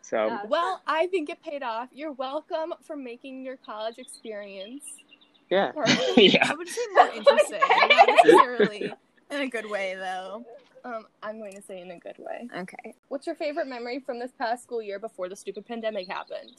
So 0.04 0.26
Yeah. 0.26 0.40
Well, 0.46 0.82
I 0.86 1.06
think 1.06 1.30
it 1.30 1.42
paid 1.42 1.62
off. 1.62 1.88
You're 1.92 2.12
welcome 2.12 2.74
for 2.82 2.96
making 2.96 3.44
your 3.44 3.56
college 3.56 3.98
experience. 3.98 4.82
yeah, 5.48 5.70
perfect. 5.72 6.02
yeah. 6.18 6.50
I 6.50 6.54
would 6.54 6.68
say 6.68 6.80
more 6.94 7.08
interesting. 7.08 7.60
Not 7.68 8.08
necessarily 8.08 8.92
in 9.30 9.40
a 9.40 9.48
good 9.48 9.70
way 9.70 9.94
though. 9.94 10.44
Um, 10.84 11.06
I'm 11.22 11.38
going 11.38 11.54
to 11.54 11.62
say 11.62 11.80
in 11.80 11.90
a 11.90 11.98
good 11.98 12.16
way. 12.18 12.48
Okay. 12.56 12.94
What's 13.08 13.26
your 13.26 13.36
favorite 13.36 13.66
memory 13.66 14.00
from 14.00 14.18
this 14.18 14.32
past 14.36 14.64
school 14.64 14.82
year 14.82 14.98
before 14.98 15.28
the 15.28 15.36
stupid 15.36 15.66
pandemic 15.66 16.08
happened? 16.08 16.50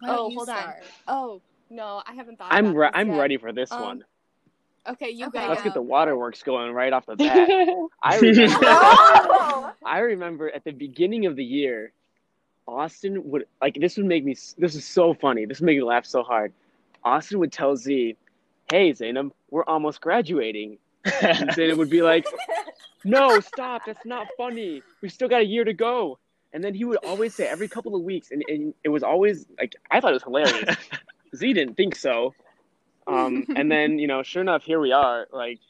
Why 0.00 0.08
oh, 0.10 0.28
you 0.28 0.36
hold 0.36 0.48
on. 0.50 0.74
Oh, 1.08 1.40
no, 1.70 2.02
I 2.06 2.12
haven't 2.14 2.38
thought. 2.38 2.48
I'm 2.50 2.66
about 2.66 2.76
re- 2.76 2.86
this 2.88 2.92
I'm 2.94 3.08
yet. 3.10 3.18
ready 3.18 3.36
for 3.38 3.52
this 3.52 3.72
Um, 3.72 3.82
one. 3.82 4.04
Okay, 4.88 5.10
you 5.10 5.26
Okay. 5.26 5.40
go. 5.42 5.48
Let's 5.48 5.62
get 5.62 5.74
the 5.74 5.82
waterworks 5.82 6.42
going 6.42 6.72
right 6.72 6.92
off 6.92 7.06
the 7.06 7.16
bat. 7.16 7.48
I 8.02 8.18
remember, 8.18 8.58
Oh! 8.62 9.72
I 9.84 9.98
remember 10.00 10.50
at 10.50 10.64
the 10.64 10.72
beginning 10.72 11.26
of 11.26 11.36
the 11.36 11.44
year, 11.44 11.92
Austin 12.66 13.28
would 13.30 13.46
like 13.60 13.74
this 13.74 13.96
would 13.96 14.06
make 14.06 14.24
me 14.24 14.34
this 14.58 14.74
is 14.74 14.84
so 14.86 15.12
funny. 15.12 15.44
This 15.44 15.60
would 15.60 15.66
make 15.66 15.76
me 15.76 15.82
laugh 15.82 16.06
so 16.06 16.22
hard. 16.22 16.52
Austin 17.04 17.38
would 17.40 17.52
tell 17.52 17.76
Z, 17.76 18.16
"Hey 18.70 18.92
Zainab, 18.92 19.32
we're 19.50 19.64
almost 19.64 20.00
graduating." 20.00 20.78
And 21.22 21.52
Zainab 21.52 21.78
would 21.78 21.90
be 21.90 22.02
like, 22.02 22.26
"No, 23.04 23.40
stop. 23.40 23.82
That's 23.86 24.04
not 24.04 24.26
funny. 24.36 24.82
We 25.00 25.08
still 25.08 25.28
got 25.28 25.40
a 25.40 25.46
year 25.46 25.64
to 25.64 25.72
go." 25.72 26.18
And 26.52 26.64
then 26.64 26.74
he 26.74 26.84
would 26.84 26.98
always 27.04 27.34
say 27.34 27.46
every 27.46 27.68
couple 27.68 27.94
of 27.94 28.02
weeks, 28.02 28.30
and, 28.30 28.42
and 28.48 28.74
it 28.82 28.88
was 28.88 29.02
always 29.02 29.46
like 29.58 29.76
I 29.90 30.00
thought 30.00 30.10
it 30.10 30.14
was 30.14 30.22
hilarious. 30.22 30.76
Z 31.36 31.52
didn't 31.52 31.76
think 31.76 31.94
so. 31.94 32.34
Um, 33.06 33.46
and 33.56 33.70
then 33.70 33.98
you 33.98 34.06
know, 34.06 34.22
sure 34.22 34.42
enough, 34.42 34.64
here 34.64 34.80
we 34.80 34.92
are. 34.92 35.26
Like 35.32 35.60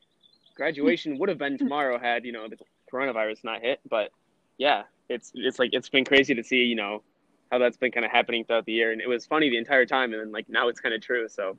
graduation 0.55 1.19
would 1.19 1.29
have 1.29 1.39
been 1.39 1.59
tomorrow 1.59 1.99
had 1.99 2.25
you 2.25 2.33
know 2.33 2.49
the 2.49 2.57
coronavirus 2.93 3.45
not 3.45 3.61
hit. 3.63 3.81
But 3.89 4.11
yeah, 4.59 4.85
it's 5.09 5.33
it's 5.35 5.59
like 5.59 5.71
it's 5.73 5.89
been 5.89 6.05
crazy 6.05 6.35
to 6.35 6.43
see 6.43 6.65
you 6.65 6.77
know 6.77 7.03
how 7.51 7.59
that's 7.59 7.77
been 7.77 7.91
kind 7.91 8.07
of 8.07 8.13
happening 8.13 8.45
throughout 8.45 8.65
the 8.67 8.73
year, 8.73 8.93
and 8.93 9.01
it 9.01 9.09
was 9.09 9.27
funny 9.27 9.51
the 9.51 9.59
entire 9.59 9.87
time, 9.87 10.13
and 10.13 10.21
then 10.21 10.33
like 10.33 10.49
now 10.49 10.69
it's 10.69 10.81
kind 10.81 10.95
of 10.95 11.03
true. 11.03 11.29
So 11.29 11.57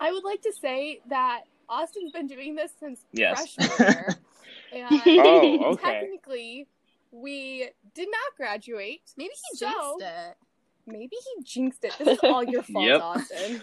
I 0.00 0.12
would 0.12 0.24
like 0.24 0.42
to 0.42 0.52
say 0.60 1.00
that 1.08 1.42
Austin's 1.68 2.12
been 2.12 2.26
doing 2.26 2.54
this 2.54 2.72
since 2.78 3.00
Yes. 3.12 3.54
freshman 3.54 3.94
year. 3.96 4.16
and 4.72 5.02
oh 5.06 5.64
okay. 5.72 5.82
technically, 6.00 6.66
we 7.10 7.70
did 7.94 8.08
not 8.10 8.36
graduate. 8.36 9.02
Maybe 9.16 9.32
he 9.50 9.56
So- 9.58 9.66
jinxed 9.98 10.02
it. 10.02 10.36
Maybe 10.86 11.16
he 11.36 11.42
jinxed 11.42 11.84
it. 11.84 11.94
This 11.98 12.08
is 12.08 12.18
all 12.24 12.42
your 12.42 12.62
fault, 12.72 12.84
Yep. 12.86 13.00
Austin. 13.02 13.60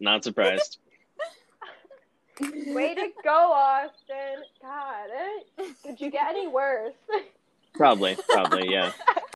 Not 0.00 0.24
surprised. 0.24 0.78
Way 2.40 2.94
to 2.96 3.08
go, 3.22 3.30
Austin. 3.52 4.42
God, 4.60 5.06
eh? 5.16 5.64
could 5.84 6.00
you 6.00 6.10
get 6.10 6.26
any 6.28 6.48
worse? 6.48 6.94
Probably, 7.74 8.16
probably, 8.28 8.68
yeah. 8.72 8.90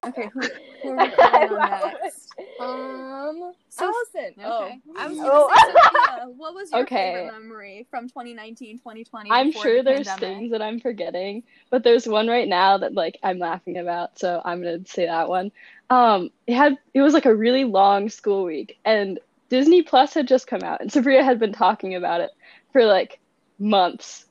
Okay, 0.05 0.29
who, 0.33 0.41
who 0.83 0.91
are 0.91 0.97
we 1.07 1.11
calling 1.13 1.53
on 1.53 1.93
next? 2.03 2.33
Um, 2.61 3.53
So- 3.69 3.85
Allison. 3.85 4.35
Okay. 4.45 4.79
I 4.97 5.07
was 5.09 5.17
gonna 5.19 5.31
Oh. 5.31 5.51
say, 5.55 5.73
Sophia, 5.73 6.18
what 6.49 6.63
was 6.63 6.73
your 6.73 6.81
Okay. 6.83 7.13
favorite 7.13 7.27
memory 7.27 7.87
from 7.91 8.09
2019, 8.09 8.79
2020? 8.79 9.31
I'm 9.31 9.53
sure 9.53 9.83
the 9.83 9.85
there's 9.85 10.07
pandemic? 10.07 10.21
things 10.21 10.51
that 10.53 10.63
I'm 10.63 10.81
forgetting, 10.81 11.45
but 11.71 11.85
there's 11.85 12.07
one 12.09 12.29
right 12.29 12.49
now 12.49 12.79
that 12.79 12.95
like 12.95 13.19
I'm 13.23 13.39
laughing 13.39 13.77
about, 13.79 14.19
so 14.19 14.41
I'm 14.45 14.63
gonna 14.63 14.87
say 14.87 15.07
that 15.07 15.29
one. 15.29 15.51
Um, 15.91 16.31
it 16.47 16.55
had 16.55 16.77
it 16.95 17.03
was 17.03 17.13
like 17.15 17.27
a 17.27 17.35
really 17.35 17.65
long 17.65 18.09
school 18.09 18.45
week, 18.45 18.77
and 18.85 19.19
Disney 19.51 19.83
Plus 19.83 20.15
had 20.15 20.29
just 20.29 20.47
come 20.47 20.63
out, 20.63 20.81
and 20.81 20.91
Sabria 20.93 21.23
had 21.25 21.39
been 21.39 21.53
talking 21.53 21.95
about 21.95 22.21
it 22.21 22.31
for 22.73 22.85
like 22.87 23.21
months, 23.59 24.25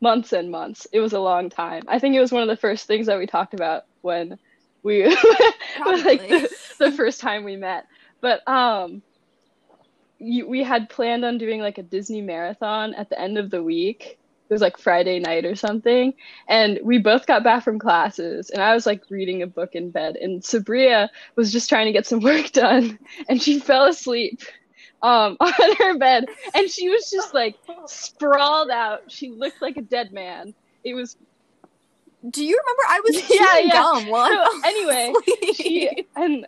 months 0.00 0.32
and 0.32 0.50
months. 0.50 0.86
It 0.92 1.00
was 1.00 1.12
a 1.12 1.20
long 1.20 1.50
time. 1.50 1.84
I 1.88 1.98
think 1.98 2.14
it 2.14 2.20
was 2.20 2.32
one 2.32 2.42
of 2.42 2.48
the 2.48 2.56
first 2.56 2.86
things 2.86 3.06
that 3.06 3.18
we 3.18 3.26
talked 3.26 3.54
about 3.54 3.82
when 4.02 4.38
we 4.82 5.04
like 5.84 6.26
the, 6.28 6.48
the 6.78 6.92
first 6.92 7.20
time 7.20 7.44
we 7.44 7.56
met. 7.56 7.84
But 8.20 8.46
um, 8.48 9.02
we 10.20 10.62
had 10.62 10.90
planned 10.90 11.24
on 11.24 11.38
doing 11.38 11.60
like 11.60 11.78
a 11.78 11.82
Disney 11.82 12.22
marathon 12.22 12.94
at 12.94 13.10
the 13.10 13.20
end 13.20 13.38
of 13.38 13.50
the 13.50 13.62
week. 13.62 14.18
It 14.50 14.54
was 14.54 14.62
like 14.62 14.78
Friday 14.78 15.20
night 15.20 15.44
or 15.46 15.54
something, 15.56 16.12
and 16.48 16.78
we 16.84 16.98
both 16.98 17.26
got 17.26 17.44
back 17.44 17.64
from 17.64 17.78
classes, 17.78 18.50
and 18.50 18.62
I 18.62 18.74
was 18.74 18.86
like 18.86 19.02
reading 19.10 19.42
a 19.42 19.46
book 19.46 19.70
in 19.74 19.90
bed, 19.90 20.16
and 20.16 20.42
Sabria 20.42 21.08
was 21.36 21.52
just 21.52 21.68
trying 21.68 21.86
to 21.86 21.92
get 21.92 22.06
some 22.06 22.20
work 22.22 22.52
done, 22.52 22.98
and 23.28 23.42
she 23.42 23.60
fell 23.60 23.86
asleep 23.86 24.40
um 25.02 25.36
on 25.40 25.52
her 25.78 25.98
bed, 25.98 26.26
and 26.54 26.70
she 26.70 26.88
was 26.88 27.10
just 27.10 27.34
like 27.34 27.56
sprawled 27.86 28.70
out. 28.70 29.00
She 29.08 29.30
looked 29.30 29.62
like 29.62 29.76
a 29.76 29.82
dead 29.82 30.12
man. 30.12 30.54
It 30.84 30.94
was 30.94 31.16
Do 32.28 32.44
you 32.44 32.58
remember 32.58 32.82
I 32.88 33.00
was 33.00 33.22
Yeah, 33.30 33.58
chewing 33.58 33.68
yeah. 33.68 33.82
gum 33.82 34.06
while 34.06 34.28
So, 34.28 34.44
anyway, 34.64 35.20
she 35.52 35.90
and 36.16 36.46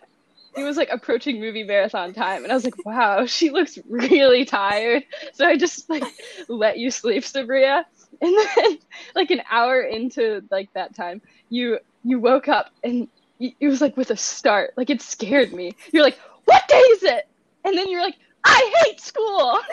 it 0.55 0.63
was 0.63 0.77
like 0.77 0.89
approaching 0.91 1.39
movie 1.39 1.63
marathon 1.63 2.13
time 2.13 2.43
and 2.43 2.51
i 2.51 2.55
was 2.55 2.63
like 2.63 2.85
wow 2.85 3.25
she 3.27 3.49
looks 3.49 3.77
really 3.89 4.45
tired. 4.45 5.03
So 5.33 5.45
i 5.45 5.57
just 5.57 5.89
like 5.89 6.03
let 6.47 6.77
you 6.77 6.91
sleep 6.91 7.23
sabria. 7.23 7.83
And 8.21 8.37
then 8.37 8.77
like 9.15 9.31
an 9.31 9.41
hour 9.49 9.81
into 9.81 10.41
like 10.51 10.69
that 10.75 10.95
time 10.95 11.21
you 11.49 11.79
you 12.03 12.19
woke 12.19 12.47
up 12.47 12.71
and 12.83 13.07
y- 13.39 13.55
it 13.59 13.67
was 13.67 13.81
like 13.81 13.97
with 13.97 14.11
a 14.11 14.17
start. 14.17 14.73
Like 14.77 14.89
it 14.89 15.01
scared 15.01 15.53
me. 15.53 15.73
You're 15.91 16.03
like 16.03 16.19
what 16.45 16.67
day 16.67 16.77
is 16.77 17.03
it? 17.03 17.25
And 17.65 17.77
then 17.77 17.89
you're 17.89 18.01
like 18.01 18.15
i 18.45 18.83
hate 18.85 18.99
school. 19.01 19.59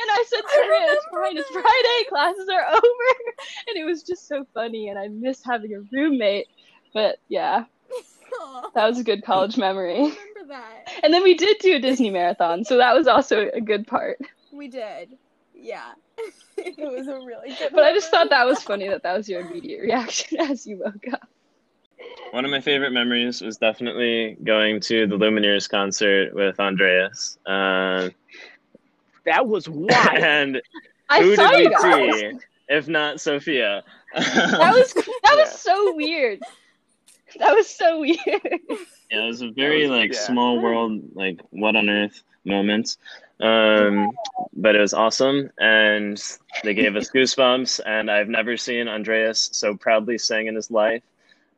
And 0.00 0.08
i 0.10 0.24
said 0.28 0.40
sabria 0.40 0.92
it's 0.92 1.06
fine. 1.12 1.36
It's 1.36 1.50
friday. 1.50 2.08
Classes 2.08 2.48
are 2.48 2.66
over. 2.66 3.34
And 3.68 3.76
it 3.76 3.84
was 3.84 4.02
just 4.02 4.26
so 4.26 4.44
funny 4.54 4.88
and 4.88 4.98
i 4.98 5.08
miss 5.08 5.42
having 5.44 5.74
a 5.74 5.80
roommate. 5.92 6.46
But 6.94 7.16
yeah 7.28 7.64
Aw, 8.40 8.70
that 8.74 8.86
was 8.88 8.98
a 8.98 9.04
good 9.04 9.22
college 9.24 9.56
memory. 9.56 9.94
remember 9.94 10.14
that. 10.48 10.92
And 11.02 11.12
then 11.12 11.22
we 11.22 11.34
did 11.34 11.58
do 11.60 11.76
a 11.76 11.78
Disney 11.78 12.10
marathon, 12.10 12.64
so 12.64 12.76
that 12.78 12.94
was 12.94 13.06
also 13.06 13.48
a 13.52 13.60
good 13.60 13.86
part. 13.86 14.18
We 14.52 14.68
did. 14.68 15.16
Yeah. 15.54 15.92
it 16.56 16.76
was 16.78 17.06
a 17.06 17.14
really 17.24 17.50
good 17.58 17.70
But 17.72 17.84
I 17.84 17.92
just 17.92 18.10
thought 18.10 18.30
that 18.30 18.46
was 18.46 18.62
funny 18.62 18.88
that 18.88 19.02
that 19.02 19.16
was 19.16 19.28
your 19.28 19.42
immediate 19.42 19.82
reaction 19.82 20.40
as 20.40 20.66
you 20.66 20.78
woke 20.84 21.12
up. 21.12 21.28
One 22.30 22.44
of 22.44 22.50
my 22.50 22.60
favorite 22.60 22.92
memories 22.92 23.40
was 23.42 23.58
definitely 23.58 24.36
going 24.42 24.80
to 24.82 25.06
the 25.06 25.16
Lumineers 25.16 25.68
concert 25.68 26.34
with 26.34 26.58
Andreas. 26.58 27.38
Uh, 27.46 28.08
That 29.24 29.46
was 29.46 29.68
wild. 29.68 29.90
and 29.90 30.62
I 31.08 31.22
who 31.22 31.36
saw 31.36 31.50
did 31.50 31.64
you 31.64 31.68
we 31.68 31.74
guys. 32.10 32.20
see? 32.20 32.32
If 32.68 32.88
not 32.88 33.20
Sophia. 33.20 33.82
That 34.14 34.72
was 34.74 34.92
that 34.94 35.34
was 35.36 35.38
Yeah. 35.38 35.44
so 35.50 35.94
weird. 35.94 36.40
That 37.38 37.54
was 37.54 37.68
so 37.68 38.00
weird. 38.00 38.18
Yeah, 39.10 39.24
it 39.24 39.26
was 39.26 39.42
a 39.42 39.50
very 39.50 39.82
was- 39.82 39.90
like 39.90 40.12
yeah. 40.12 40.20
small 40.20 40.62
world, 40.62 41.02
like 41.14 41.40
what 41.50 41.76
on 41.76 41.88
earth 41.90 42.22
moment. 42.44 42.96
Um, 43.40 44.10
but 44.54 44.74
it 44.74 44.80
was 44.80 44.94
awesome, 44.94 45.50
and 45.58 46.20
they 46.64 46.74
gave 46.74 46.96
us 46.96 47.10
goosebumps. 47.10 47.80
And 47.86 48.10
I've 48.10 48.28
never 48.28 48.56
seen 48.56 48.88
Andreas 48.88 49.50
so 49.52 49.76
proudly 49.76 50.18
sing 50.18 50.46
in 50.46 50.54
his 50.54 50.70
life. 50.70 51.02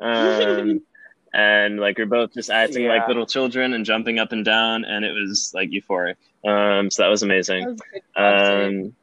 Um, 0.01 0.83
and 1.33 1.79
like 1.79 1.99
we're 1.99 2.07
both 2.07 2.35
just 2.35 2.51
acting 2.51 2.87
like 2.87 3.07
little 3.07 3.27
children 3.27 3.75
and 3.75 3.85
jumping 3.85 4.19
up 4.19 4.33
and 4.33 4.45
down, 4.45 4.85
and 4.85 5.05
it 5.05 5.13
was 5.13 5.53
like 5.55 5.71
euphoric. 5.71 6.17
Um, 6.45 6.91
so 6.91 7.03
that 7.03 7.09
was 7.09 7.23
amazing. 7.23 7.65
That 7.65 7.71
was 7.71 7.81
a 7.81 7.93
good 7.93 8.03
concert. 8.17 8.65
Um, 8.65 8.95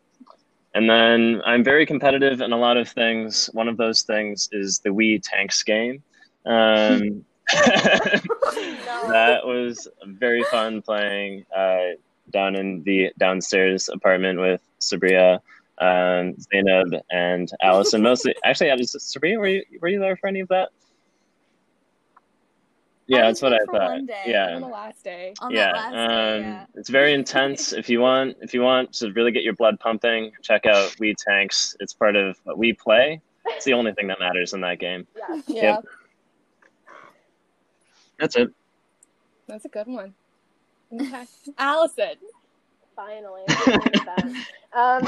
and 0.74 0.88
then 0.88 1.42
I'm 1.44 1.64
very 1.64 1.88
competitive 1.88 2.42
in 2.42 2.52
a 2.52 2.58
lot 2.58 2.78
of 2.78 2.88
things. 2.88 3.50
One 3.54 3.68
of 3.68 3.78
those 3.78 4.04
things 4.04 4.48
is 4.52 4.80
the 4.80 4.90
Wii 4.90 5.22
Tanks 5.24 5.64
game. 5.64 6.04
Um, 6.48 7.26
that 7.54 9.42
was 9.44 9.88
very 10.06 10.44
fun 10.46 10.82
playing 10.82 11.46
uh, 11.56 11.96
down 12.32 12.56
in 12.56 12.84
the 12.84 13.12
downstairs 13.18 13.90
apartment 13.90 14.40
with 14.40 14.62
Sabria, 14.82 15.40
um, 15.78 16.36
Zainab, 16.40 16.94
and 17.12 17.50
Allison. 17.62 18.02
Mostly, 18.02 18.36
actually, 18.44 18.72
I 18.72 18.76
was 18.76 18.92
Sabria. 18.92 19.38
Were 19.38 19.48
you 19.48 19.64
were 19.82 19.88
you 19.88 20.00
there 20.00 20.18
for 20.18 20.28
any 20.28 20.40
of 20.40 20.48
that? 20.50 20.70
Yeah, 23.08 23.20
I 23.20 23.22
that's 23.28 23.42
what 23.42 23.54
I 23.54 23.60
thought. 23.66 23.92
one 23.92 24.06
day, 24.06 24.24
Yeah, 24.26 24.56
On 24.56 24.62
the 24.62 24.68
last 24.68 25.04
day. 25.04 25.34
On 25.40 25.50
yeah, 25.50 25.72
that 25.72 25.76
last 25.76 25.94
um, 25.94 26.10
day, 26.10 26.40
yeah. 26.42 26.66
it's 26.76 26.90
very 26.90 27.14
intense. 27.14 27.72
If 27.72 27.90
you 27.90 28.02
want, 28.02 28.36
if 28.42 28.54
you 28.54 28.62
want 28.62 28.92
to 28.96 29.14
really 29.14 29.32
get 29.32 29.44
your 29.44 29.54
blood 29.54 29.80
pumping, 29.80 30.32
check 30.42 30.66
out 30.66 30.94
Wii 31.00 31.16
Tanks. 31.18 31.78
It's 31.80 31.94
part 31.94 32.18
of 32.18 32.38
what 32.44 32.58
we 32.58 32.74
play. 32.74 33.22
It's 33.46 33.64
the 33.64 33.72
only 33.72 33.94
thing 33.94 34.08
that 34.08 34.20
matters 34.20 34.52
in 34.52 34.60
that 34.62 34.80
game. 34.80 35.08
Yeah, 35.16 35.42
Yeah. 35.48 35.82
That's 38.20 38.36
it. 38.36 38.50
That's 39.48 39.66
a 39.66 39.70
good 39.70 39.88
one. 39.88 40.14
Okay. 40.94 41.26
Allison. 41.58 42.16
finally. 42.96 43.44
um, 44.74 45.08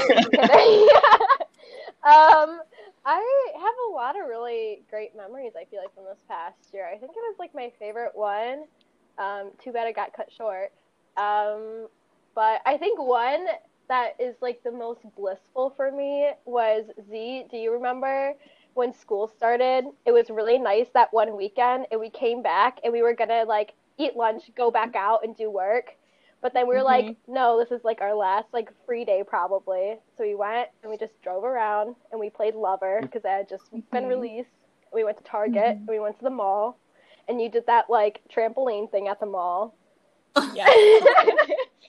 um, 2.04 2.60
I 3.04 3.48
have 3.54 3.74
a 3.88 3.94
lot 3.94 4.18
of 4.20 4.26
really 4.28 4.82
great 4.90 5.16
memories. 5.16 5.52
I 5.58 5.64
feel 5.64 5.80
like 5.80 5.94
from 5.94 6.04
this 6.04 6.22
past 6.28 6.56
year. 6.72 6.86
I 6.86 6.96
think 6.98 7.12
it 7.12 7.16
was 7.16 7.36
like 7.38 7.54
my 7.54 7.72
favorite 7.78 8.12
one. 8.14 8.64
Um, 9.18 9.50
too 9.62 9.72
bad 9.72 9.88
it 9.88 9.96
got 9.96 10.14
cut 10.14 10.30
short. 10.32 10.72
Um, 11.16 11.88
but 12.34 12.60
I 12.64 12.76
think 12.78 12.98
one 12.98 13.46
that 13.88 14.14
is 14.20 14.36
like 14.40 14.62
the 14.62 14.70
most 14.70 15.00
blissful 15.16 15.74
for 15.76 15.90
me 15.90 16.30
was 16.44 16.84
Z. 17.10 17.46
Do 17.50 17.56
you 17.56 17.72
remember 17.72 18.34
when 18.74 18.92
school 18.92 19.28
started? 19.28 19.84
It 20.06 20.12
was 20.12 20.30
really 20.30 20.58
nice 20.58 20.88
that 20.94 21.12
one 21.12 21.36
weekend, 21.36 21.86
and 21.90 22.00
we 22.00 22.10
came 22.10 22.42
back 22.42 22.78
and 22.84 22.92
we 22.92 23.02
were 23.02 23.14
gonna 23.14 23.44
like 23.44 23.74
eat 23.98 24.16
lunch, 24.16 24.50
go 24.56 24.70
back 24.70 24.94
out, 24.96 25.24
and 25.24 25.36
do 25.36 25.50
work. 25.50 25.96
But 26.42 26.54
then 26.54 26.66
we 26.66 26.74
were 26.74 26.82
like, 26.82 27.16
no, 27.28 27.58
this 27.58 27.70
is 27.70 27.84
like 27.84 28.00
our 28.00 28.14
last 28.14 28.46
like 28.52 28.70
free 28.86 29.04
day 29.04 29.22
probably. 29.26 29.98
So 30.16 30.24
we 30.24 30.34
went 30.34 30.68
and 30.82 30.90
we 30.90 30.96
just 30.96 31.20
drove 31.22 31.44
around 31.44 31.94
and 32.10 32.18
we 32.20 32.30
played 32.30 32.54
Lover 32.54 33.00
because 33.02 33.24
it 33.24 33.28
had 33.28 33.48
just 33.48 33.70
been 33.92 34.04
Mhm. 34.04 34.08
released. 34.08 34.50
We 34.92 35.04
went 35.04 35.18
to 35.18 35.24
Target 35.24 35.76
and 35.76 35.88
we 35.88 36.00
went 36.00 36.16
to 36.18 36.24
the 36.24 36.30
mall, 36.30 36.78
and 37.28 37.40
you 37.40 37.48
did 37.50 37.66
that 37.66 37.90
like 37.90 38.22
trampoline 38.34 38.90
thing 38.90 39.08
at 39.08 39.20
the 39.20 39.26
mall. 39.26 39.74
Yeah. 40.54 40.66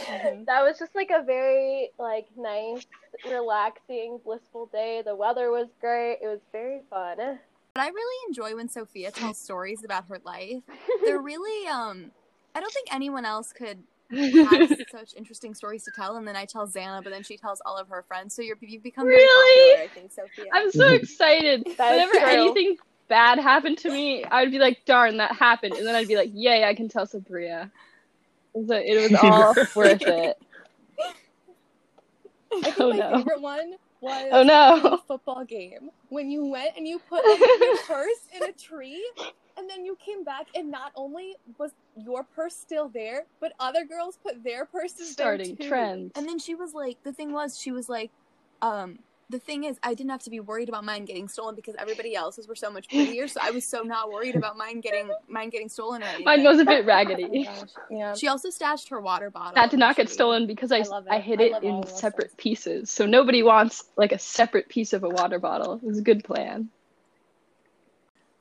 Mhm. 0.00 0.46
that 0.46 0.62
was 0.62 0.78
just 0.78 0.94
like 0.94 1.10
a 1.10 1.22
very 1.22 1.90
like 1.98 2.26
nice, 2.36 2.84
relaxing, 3.28 4.18
blissful 4.24 4.66
day. 4.72 5.02
The 5.04 5.14
weather 5.14 5.50
was 5.50 5.68
great. 5.80 6.18
It 6.22 6.26
was 6.26 6.40
very 6.52 6.80
fun. 6.90 7.16
But 7.74 7.80
I 7.80 7.88
really 7.88 8.28
enjoy 8.28 8.54
when 8.54 8.68
Sophia 8.68 9.10
tells 9.10 9.38
stories 9.38 9.84
about 9.84 10.06
her 10.08 10.20
life. 10.24 10.62
They're 11.06 11.20
really 11.20 11.68
um 11.68 12.10
I 12.54 12.60
don't 12.60 12.72
think 12.72 12.92
anyone 12.92 13.24
else 13.24 13.52
could 13.52 13.82
have 14.12 14.68
such 14.90 15.14
interesting 15.16 15.54
stories 15.54 15.84
to 15.84 15.90
tell 15.96 16.16
and 16.16 16.28
then 16.28 16.36
I 16.36 16.44
tell 16.44 16.66
Xana, 16.66 17.02
but 17.02 17.10
then 17.10 17.22
she 17.22 17.36
tells 17.36 17.62
all 17.64 17.78
of 17.78 17.88
her 17.88 18.04
friends. 18.06 18.34
So 18.34 18.42
you're 18.42 18.58
you've 18.60 18.82
become 18.82 19.06
Really? 19.06 19.78
popular, 19.78 19.84
I 19.84 19.88
think, 20.00 20.12
Sophia. 20.12 20.50
I'm 20.52 20.70
so 20.70 20.86
excited. 20.94 21.66
Whenever 21.66 22.12
true. 22.12 22.20
anything 22.20 22.76
bad 23.08 23.38
happened 23.38 23.78
to 23.78 23.90
me, 23.90 24.24
I 24.24 24.42
would 24.42 24.50
be 24.52 24.58
like, 24.58 24.84
darn, 24.86 25.18
that 25.18 25.32
happened. 25.36 25.74
And 25.74 25.86
then 25.86 25.94
I'd 25.94 26.08
be 26.08 26.16
like, 26.16 26.30
yay, 26.32 26.64
I 26.64 26.74
can 26.74 26.88
tell 26.88 27.06
Sabria. 27.06 27.70
So 28.54 28.74
it 28.74 29.10
was 29.10 29.14
all 29.22 29.54
worth 29.74 30.02
it. 30.02 30.36
I 32.52 32.62
think 32.62 32.78
Oh, 32.78 32.90
my 32.90 32.96
no. 32.98 33.18
favorite 33.18 33.40
one 33.40 33.72
was 34.00 34.28
Oh 34.32 34.42
no. 34.42 34.80
the 34.82 34.98
football 35.08 35.44
game 35.44 35.90
when 36.08 36.30
you 36.30 36.44
went 36.46 36.76
and 36.76 36.86
you 36.86 36.98
put 37.08 37.24
like, 37.24 37.38
your 37.40 37.78
purse 37.86 38.20
in 38.36 38.42
a 38.44 38.52
tree 38.52 39.02
and 39.56 39.68
then 39.70 39.84
you 39.84 39.96
came 40.04 40.22
back 40.24 40.46
and 40.54 40.70
not 40.70 40.92
only 40.96 41.34
was 41.58 41.72
your 41.96 42.24
purse 42.24 42.54
still 42.54 42.88
there 42.88 43.22
but 43.40 43.52
other 43.60 43.84
girls 43.86 44.18
put 44.22 44.42
their 44.44 44.66
purses 44.66 45.10
Starting 45.12 45.48
there 45.48 45.56
too. 45.56 45.68
trends. 45.68 46.12
And 46.16 46.28
then 46.28 46.38
she 46.38 46.54
was 46.54 46.72
like, 46.74 46.98
the 47.04 47.12
thing 47.12 47.32
was, 47.32 47.58
she 47.58 47.72
was 47.72 47.88
like, 47.88 48.10
um, 48.60 48.98
the 49.30 49.38
thing 49.38 49.64
is, 49.64 49.78
I 49.82 49.94
didn't 49.94 50.10
have 50.10 50.22
to 50.24 50.30
be 50.30 50.40
worried 50.40 50.68
about 50.68 50.84
mine 50.84 51.04
getting 51.04 51.26
stolen 51.28 51.54
because 51.54 51.74
everybody 51.78 52.14
else's 52.14 52.46
were 52.46 52.54
so 52.54 52.70
much 52.70 52.88
prettier. 52.88 53.26
So 53.28 53.40
I 53.42 53.50
was 53.50 53.66
so 53.66 53.80
not 53.82 54.10
worried 54.10 54.36
about 54.36 54.56
mine 54.58 54.80
getting 54.80 55.10
mine 55.28 55.48
getting 55.50 55.68
stolen 55.68 56.02
or 56.02 56.06
anything. 56.06 56.24
Mine 56.24 56.44
was 56.44 56.58
a 56.58 56.64
bit 56.64 56.82
Oh 56.84 56.86
raggedy. 56.86 57.44
gosh, 57.44 57.68
yeah 57.90 58.14
She 58.14 58.28
also 58.28 58.50
stashed 58.50 58.88
her 58.90 59.00
water 59.00 59.30
bottle. 59.30 59.54
That 59.54 59.70
did 59.70 59.78
not 59.78 59.96
get 59.96 60.08
She- 60.08 60.14
stolen 60.14 60.46
because 60.46 60.70
I, 60.72 60.78
I 60.80 61.16
I 61.16 61.20
hid 61.20 61.40
I 61.40 61.44
it 61.44 61.62
in 61.62 61.86
separate 61.86 62.30
things. 62.32 62.34
pieces. 62.36 62.90
So 62.90 63.06
nobody 63.06 63.42
wants 63.42 63.84
like 63.96 64.12
a 64.12 64.18
separate 64.18 64.68
piece 64.68 64.92
of 64.92 65.02
a 65.04 65.08
water 65.08 65.38
bottle. 65.38 65.74
It 65.74 65.84
was 65.84 65.98
a 65.98 66.02
good 66.02 66.24
plan. 66.24 66.68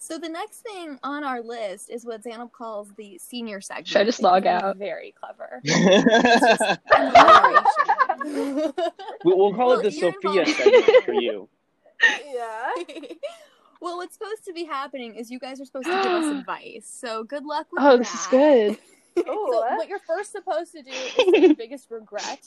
So 0.04 0.18
the 0.18 0.30
next 0.30 0.62
thing 0.62 0.98
on 1.04 1.24
our 1.24 1.42
list 1.44 1.92
is 1.92 2.08
what 2.08 2.24
Zainab 2.24 2.52
calls 2.52 2.92
the 2.98 3.20
senior 3.20 3.62
segment. 3.62 3.88
Should 3.88 4.02
I 4.02 4.04
just 4.04 4.20
log 4.24 4.48
out? 4.48 4.76
very 4.78 5.14
clever 5.14 5.62
Enumeration. 5.64 6.78
We- 9.24 9.34
We'll 9.36 9.54
call 9.54 9.68
Well, 9.70 9.80
it 9.80 9.84
the 9.84 9.92
Sophia 9.92 10.42
involved. 10.42 10.50
segment 10.50 11.04
for 11.06 11.14
you. 11.22 11.48
yeah. 12.34 12.72
well, 13.80 13.98
what's 13.98 14.14
supposed 14.16 14.44
to 14.46 14.54
be 14.54 14.64
happening 14.66 15.14
is 15.16 15.30
you 15.30 15.38
guys 15.40 15.62
are 15.62 15.66
supposed 15.66 15.86
to 15.86 15.92
give 15.92 16.06
us 16.12 16.36
advice. 16.40 16.90
So 16.92 17.24
good 17.24 17.46
luck 17.46 17.68
with 17.72 17.84
Oh, 17.84 17.92
that. 17.92 18.00
this 18.00 18.14
is 18.14 18.28
good. 18.28 18.78
Ooh, 19.20 19.24
so 19.24 19.46
what? 19.60 19.78
what 19.78 19.88
you're 19.88 20.00
first 20.00 20.32
supposed 20.32 20.72
to 20.72 20.82
do 20.82 20.90
is 20.90 21.12
say 21.14 21.42
your 21.42 21.54
biggest 21.56 21.92
regret 21.92 22.40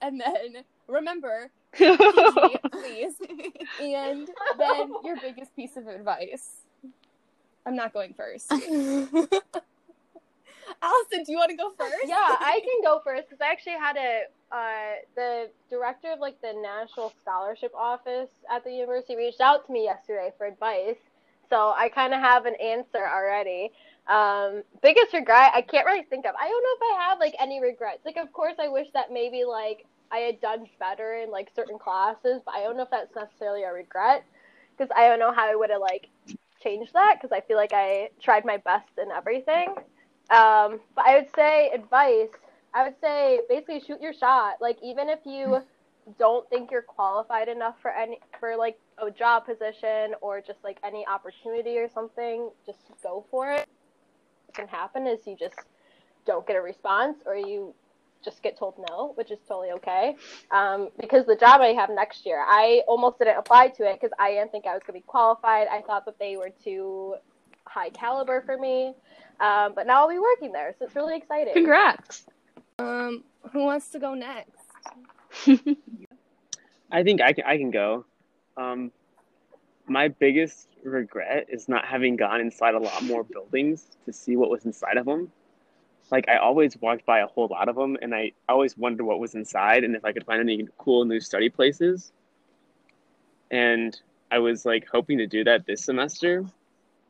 and 0.00 0.20
then 0.20 0.62
remember 0.86 1.50
PG, 1.72 1.96
please 2.70 3.14
and 3.80 4.28
then 4.58 4.92
your 5.04 5.16
biggest 5.20 5.56
piece 5.56 5.76
of 5.76 5.86
advice 5.88 6.58
i'm 7.66 7.76
not 7.76 7.92
going 7.92 8.14
first 8.14 8.50
allison 10.82 11.24
do 11.24 11.32
you 11.32 11.38
want 11.38 11.50
to 11.50 11.56
go 11.56 11.70
first 11.78 11.92
yeah, 12.06 12.16
I 12.16 12.60
can 12.60 12.82
go 12.82 13.00
first 13.04 13.28
because 13.28 13.40
I 13.40 13.50
actually 13.50 13.78
had 13.78 13.96
a 13.96 14.22
uh, 14.50 14.96
the 15.14 15.48
director 15.70 16.12
of 16.12 16.18
like 16.20 16.40
the 16.42 16.52
National 16.52 17.12
Scholarship 17.22 17.72
Office 17.74 18.28
at 18.50 18.64
the 18.64 18.70
university 18.70 19.16
reached 19.16 19.40
out 19.40 19.66
to 19.66 19.72
me 19.72 19.84
yesterday 19.84 20.30
for 20.36 20.46
advice, 20.46 20.96
so 21.48 21.72
I 21.76 21.88
kind 21.88 22.12
of 22.12 22.20
have 22.20 22.46
an 22.46 22.54
answer 22.56 23.06
already. 23.06 23.70
Um, 24.08 24.62
biggest 24.82 25.12
regret 25.12 25.52
I 25.54 25.62
can't 25.62 25.86
really 25.86 26.02
think 26.02 26.26
of. 26.26 26.34
I 26.38 26.48
don't 26.48 26.62
know 26.62 26.86
if 26.88 26.98
I 26.98 27.08
have 27.08 27.20
like 27.20 27.34
any 27.40 27.62
regrets. 27.62 28.04
Like, 28.04 28.16
of 28.16 28.32
course, 28.32 28.54
I 28.58 28.68
wish 28.68 28.88
that 28.94 29.12
maybe 29.12 29.44
like 29.44 29.86
I 30.10 30.18
had 30.18 30.40
done 30.40 30.66
better 30.78 31.14
in 31.14 31.30
like 31.30 31.50
certain 31.54 31.78
classes, 31.78 32.42
but 32.44 32.54
I 32.54 32.62
don't 32.64 32.76
know 32.76 32.82
if 32.82 32.90
that's 32.90 33.14
necessarily 33.14 33.62
a 33.62 33.72
regret 33.72 34.24
because 34.76 34.90
I 34.96 35.08
don't 35.08 35.18
know 35.18 35.32
how 35.32 35.50
I 35.50 35.54
would 35.54 35.70
have 35.70 35.80
like 35.80 36.08
changed 36.62 36.92
that 36.94 37.18
because 37.20 37.32
I 37.32 37.40
feel 37.40 37.56
like 37.56 37.72
I 37.72 38.10
tried 38.20 38.44
my 38.44 38.56
best 38.58 38.90
in 39.00 39.10
everything. 39.10 39.68
Um, 40.30 40.80
but 40.94 41.06
I 41.06 41.16
would 41.16 41.28
say 41.34 41.70
advice. 41.74 42.28
I 42.74 42.84
would 42.84 42.94
say 43.00 43.40
basically 43.48 43.80
shoot 43.80 44.00
your 44.00 44.14
shot. 44.14 44.56
Like 44.60 44.78
even 44.82 45.08
if 45.08 45.20
you 45.24 45.62
don't 46.18 46.48
think 46.50 46.70
you're 46.70 46.82
qualified 46.82 47.48
enough 47.48 47.76
for 47.80 47.90
any 47.90 48.18
for 48.40 48.56
like 48.56 48.78
a 48.98 49.10
job 49.10 49.46
position 49.46 50.14
or 50.20 50.40
just 50.40 50.62
like 50.64 50.78
any 50.84 51.06
opportunity 51.06 51.78
or 51.78 51.88
something, 51.88 52.50
just 52.64 52.78
go 53.02 53.24
for 53.30 53.50
it. 53.50 53.68
What 54.46 54.54
can 54.54 54.68
happen 54.68 55.06
is 55.06 55.26
you 55.26 55.36
just 55.38 55.56
don't 56.24 56.46
get 56.46 56.56
a 56.56 56.60
response 56.60 57.18
or 57.26 57.36
you 57.36 57.74
just 58.24 58.42
get 58.42 58.58
told 58.58 58.74
no, 58.88 59.12
which 59.14 59.30
is 59.30 59.38
totally 59.48 59.70
okay. 59.72 60.16
Um, 60.50 60.88
because 61.00 61.26
the 61.26 61.36
job 61.36 61.60
I 61.60 61.68
have 61.68 61.90
next 61.90 62.24
year, 62.26 62.44
I 62.46 62.82
almost 62.86 63.18
didn't 63.18 63.36
apply 63.36 63.68
to 63.68 63.84
it 63.88 64.00
because 64.00 64.14
I 64.18 64.32
didn't 64.32 64.52
think 64.52 64.66
I 64.66 64.74
was 64.74 64.82
going 64.86 64.98
to 64.98 65.04
be 65.04 65.06
qualified. 65.06 65.68
I 65.68 65.82
thought 65.82 66.04
that 66.06 66.18
they 66.18 66.36
were 66.36 66.50
too 66.64 67.16
high 67.64 67.90
caliber 67.90 68.42
for 68.42 68.56
me. 68.58 68.94
Um, 69.40 69.72
but 69.74 69.86
now 69.86 70.02
I'll 70.02 70.08
be 70.08 70.18
working 70.18 70.52
there, 70.52 70.74
so 70.78 70.84
it's 70.84 70.94
really 70.94 71.16
exciting. 71.16 71.52
Congrats. 71.54 72.24
um 72.78 73.24
who 73.52 73.64
wants 73.64 73.88
to 73.88 73.98
go 73.98 74.14
next 74.14 74.62
I 76.92 77.02
think 77.02 77.20
I 77.22 77.32
can, 77.32 77.44
I 77.44 77.56
can 77.56 77.70
go. 77.70 78.04
Um, 78.56 78.92
my 79.86 80.08
biggest 80.08 80.68
regret 80.84 81.46
is 81.48 81.68
not 81.68 81.86
having 81.86 82.16
gone 82.16 82.40
inside 82.40 82.74
a 82.74 82.78
lot 82.78 83.02
more 83.04 83.24
buildings 83.24 83.86
to 84.04 84.12
see 84.12 84.36
what 84.36 84.50
was 84.50 84.66
inside 84.66 84.98
of 84.98 85.06
them. 85.06 85.32
Like 86.12 86.28
I 86.28 86.36
always 86.36 86.78
walked 86.78 87.06
by 87.06 87.20
a 87.20 87.26
whole 87.26 87.48
lot 87.48 87.70
of 87.70 87.74
them, 87.74 87.96
and 88.02 88.14
I 88.14 88.32
always 88.46 88.76
wondered 88.76 89.04
what 89.04 89.18
was 89.18 89.34
inside 89.34 89.82
and 89.82 89.96
if 89.96 90.04
I 90.04 90.12
could 90.12 90.26
find 90.26 90.40
any 90.40 90.68
cool 90.76 91.06
new 91.06 91.20
study 91.20 91.48
places. 91.48 92.12
And 93.50 93.98
I 94.30 94.38
was 94.38 94.66
like 94.66 94.86
hoping 94.92 95.18
to 95.18 95.26
do 95.26 95.42
that 95.44 95.64
this 95.64 95.82
semester, 95.86 96.44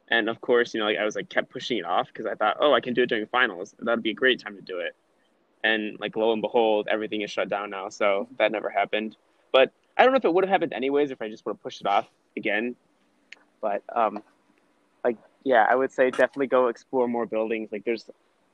and 0.07 0.29
of 0.29 0.41
course, 0.41 0.73
you 0.73 0.79
know, 0.79 0.87
like 0.87 0.99
I 0.99 1.05
was 1.05 1.17
like 1.17 1.29
kept 1.29 1.51
pushing 1.51 1.79
it 1.79 1.85
off 1.85 2.07
because 2.07 2.27
I 2.27 2.37
thought, 2.37 2.59
oh, 2.61 2.75
I 2.75 2.81
can 2.81 2.95
do 2.95 3.03
it 3.03 3.09
during 3.09 3.27
finals. 3.27 3.75
That'd 3.81 4.05
be 4.05 4.13
a 4.13 4.15
great 4.15 4.41
time 4.41 4.55
to 4.55 4.63
do 4.63 4.79
it. 4.79 4.95
And 5.65 5.99
like 5.99 6.15
lo 6.15 6.33
and 6.33 6.41
behold, 6.41 6.87
everything 6.89 7.23
is 7.23 7.31
shut 7.31 7.49
down 7.49 7.71
now, 7.71 7.89
so 7.89 8.29
that 8.39 8.53
never 8.53 8.71
happened. 8.71 9.17
But 9.51 9.73
I 9.99 10.05
don't 10.05 10.13
know 10.13 10.19
if 10.19 10.25
it 10.25 10.33
would 10.33 10.45
have 10.45 10.51
happened 10.51 10.75
anyways 10.75 11.11
if 11.11 11.21
I 11.21 11.29
just 11.29 11.45
would 11.45 11.55
have 11.55 11.63
pushed 11.63 11.81
it 11.81 11.89
off 11.89 12.09
again. 12.37 12.77
But 13.61 13.83
um, 13.93 14.23
like 15.03 15.17
yeah, 15.43 15.67
I 15.69 15.75
would 15.75 15.91
say 15.91 16.11
definitely 16.11 16.47
go 16.47 16.69
explore 16.69 17.09
more 17.09 17.27
buildings. 17.27 17.73
Like 17.73 17.85
there's 17.85 18.09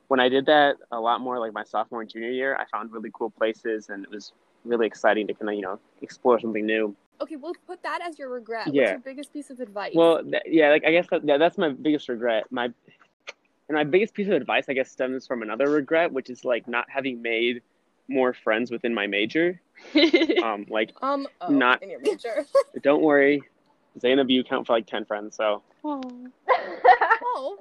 when 0.08 0.20
I 0.20 0.28
did 0.28 0.46
that 0.46 0.76
a 0.90 1.00
lot 1.00 1.20
more 1.20 1.38
like 1.38 1.52
my 1.52 1.64
sophomore 1.64 2.00
and 2.00 2.10
junior 2.10 2.30
year, 2.30 2.56
I 2.56 2.64
found 2.72 2.92
really 2.92 3.10
cool 3.12 3.30
places 3.30 3.88
and 3.90 4.04
it 4.04 4.10
was 4.10 4.32
really 4.64 4.86
exciting 4.86 5.26
to 5.28 5.34
kind 5.34 5.48
of 5.50 5.54
you 5.54 5.62
know 5.62 5.78
explore 6.02 6.38
something 6.40 6.66
new. 6.66 6.94
okay 7.20 7.36
we'll 7.36 7.54
put 7.66 7.82
that 7.82 8.00
as 8.02 8.18
your 8.18 8.28
regret 8.28 8.66
Yeah. 8.72 8.82
what's 8.82 8.90
your 8.92 9.00
biggest 9.00 9.32
piece 9.32 9.50
of 9.50 9.60
advice 9.60 9.92
Well, 9.94 10.22
th- 10.22 10.42
yeah, 10.46 10.70
like 10.70 10.84
I 10.84 10.90
guess 10.90 11.06
that, 11.10 11.24
yeah, 11.24 11.38
that's 11.38 11.56
my 11.58 11.70
biggest 11.70 12.08
regret. 12.08 12.44
My 12.50 12.64
and 13.68 13.76
my 13.76 13.84
biggest 13.84 14.14
piece 14.14 14.26
of 14.28 14.32
advice, 14.34 14.64
I 14.68 14.72
guess, 14.72 14.90
stems 14.90 15.26
from 15.26 15.42
another 15.42 15.68
regret, 15.70 16.10
which 16.12 16.30
is 16.30 16.44
like 16.44 16.66
not 16.66 16.86
having 16.88 17.20
made 17.22 17.60
more 18.08 18.32
friends 18.32 18.70
within 18.70 18.94
my 18.94 19.06
major. 19.06 19.60
Um, 20.42 20.66
like 20.68 20.90
um 21.02 21.28
oh, 21.40 21.48
not- 21.52 21.82
in 21.82 21.90
your 21.90 22.00
major 22.00 22.44
don't 22.82 23.02
worry, 23.02 23.42
Zainab, 24.00 24.28
you 24.30 24.42
count 24.42 24.66
for 24.66 24.72
like 24.72 24.86
ten 24.86 25.04
friends, 25.04 25.36
so 25.36 25.62
oh 25.84 27.58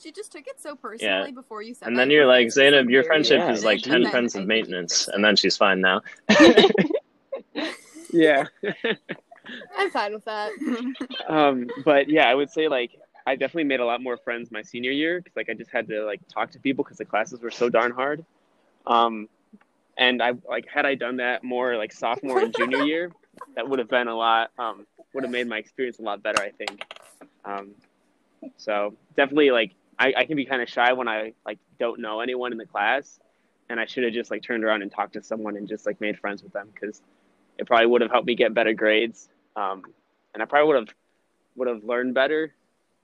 She 0.00 0.12
just 0.12 0.32
took 0.32 0.46
it 0.46 0.60
so 0.60 0.74
personally 0.76 1.32
before 1.32 1.62
you 1.62 1.74
said 1.74 1.88
And 1.88 1.96
that. 1.96 2.02
then 2.02 2.10
you're 2.10 2.26
like, 2.26 2.50
Zainab, 2.50 2.90
your 2.90 3.04
friendship 3.04 3.38
Yeah. 3.38 3.52
is 3.52 3.64
like 3.64 3.82
10 3.82 4.02
then 4.02 4.10
friends 4.10 4.34
of 4.34 4.46
maintenance. 4.46 5.08
And 5.08 5.24
then 5.24 5.36
she's 5.36 5.56
fine 5.56 5.80
now. 5.80 6.02
yeah. 8.12 8.44
i'm 9.76 9.90
fine 9.90 10.12
with 10.14 10.24
that 10.24 10.50
um, 11.28 11.68
but 11.84 12.08
yeah, 12.08 12.28
I 12.28 12.34
would 12.34 12.50
say 12.50 12.68
like 12.68 12.92
I 13.26 13.36
definitely 13.36 13.64
made 13.64 13.80
a 13.80 13.86
lot 13.86 14.02
more 14.02 14.16
friends 14.16 14.50
my 14.50 14.62
senior 14.62 14.90
year 14.90 15.20
because 15.20 15.36
like 15.36 15.48
I 15.48 15.54
just 15.54 15.70
had 15.70 15.88
to 15.88 16.04
like 16.04 16.20
talk 16.28 16.50
to 16.52 16.58
people 16.58 16.84
because 16.84 16.98
the 16.98 17.04
classes 17.04 17.40
were 17.40 17.50
so 17.50 17.68
darn 17.70 17.90
hard. 17.90 18.24
Um, 18.86 19.28
and 19.96 20.22
I 20.22 20.32
like 20.48 20.68
had 20.68 20.84
I 20.84 20.94
done 20.94 21.16
that 21.16 21.42
more 21.44 21.76
like 21.76 21.92
sophomore 21.92 22.40
and 22.40 22.54
junior 22.54 22.82
year, 22.84 23.12
that 23.56 23.68
would 23.68 23.78
have 23.78 23.88
been 23.88 24.08
a 24.08 24.14
lot. 24.14 24.50
Um, 24.58 24.86
would 25.14 25.24
have 25.24 25.30
made 25.30 25.46
my 25.46 25.58
experience 25.58 25.98
a 26.00 26.02
lot 26.02 26.22
better, 26.22 26.42
I 26.42 26.50
think. 26.50 26.84
Um, 27.44 27.70
so 28.58 28.94
definitely 29.16 29.50
like 29.52 29.72
I, 30.04 30.12
I 30.18 30.24
can 30.26 30.36
be 30.36 30.44
kind 30.44 30.60
of 30.60 30.68
shy 30.68 30.92
when 30.92 31.08
I 31.08 31.32
like 31.46 31.58
don't 31.78 31.98
know 31.98 32.20
anyone 32.20 32.52
in 32.52 32.58
the 32.58 32.66
class, 32.66 33.18
and 33.70 33.80
I 33.80 33.86
should 33.86 34.04
have 34.04 34.12
just 34.12 34.30
like 34.30 34.42
turned 34.42 34.62
around 34.62 34.82
and 34.82 34.92
talked 34.92 35.14
to 35.14 35.22
someone 35.22 35.56
and 35.56 35.66
just 35.66 35.86
like 35.86 35.98
made 35.98 36.18
friends 36.18 36.42
with 36.42 36.52
them 36.52 36.68
because 36.74 37.00
it 37.56 37.66
probably 37.66 37.86
would 37.86 38.02
have 38.02 38.10
helped 38.10 38.26
me 38.26 38.34
get 38.34 38.52
better 38.52 38.74
grades. 38.74 39.30
Um, 39.56 39.82
and 40.34 40.42
I 40.42 40.46
probably 40.46 40.68
would 40.68 40.76
have 40.76 40.94
would 41.56 41.68
have 41.68 41.84
learned 41.84 42.12
better 42.12 42.52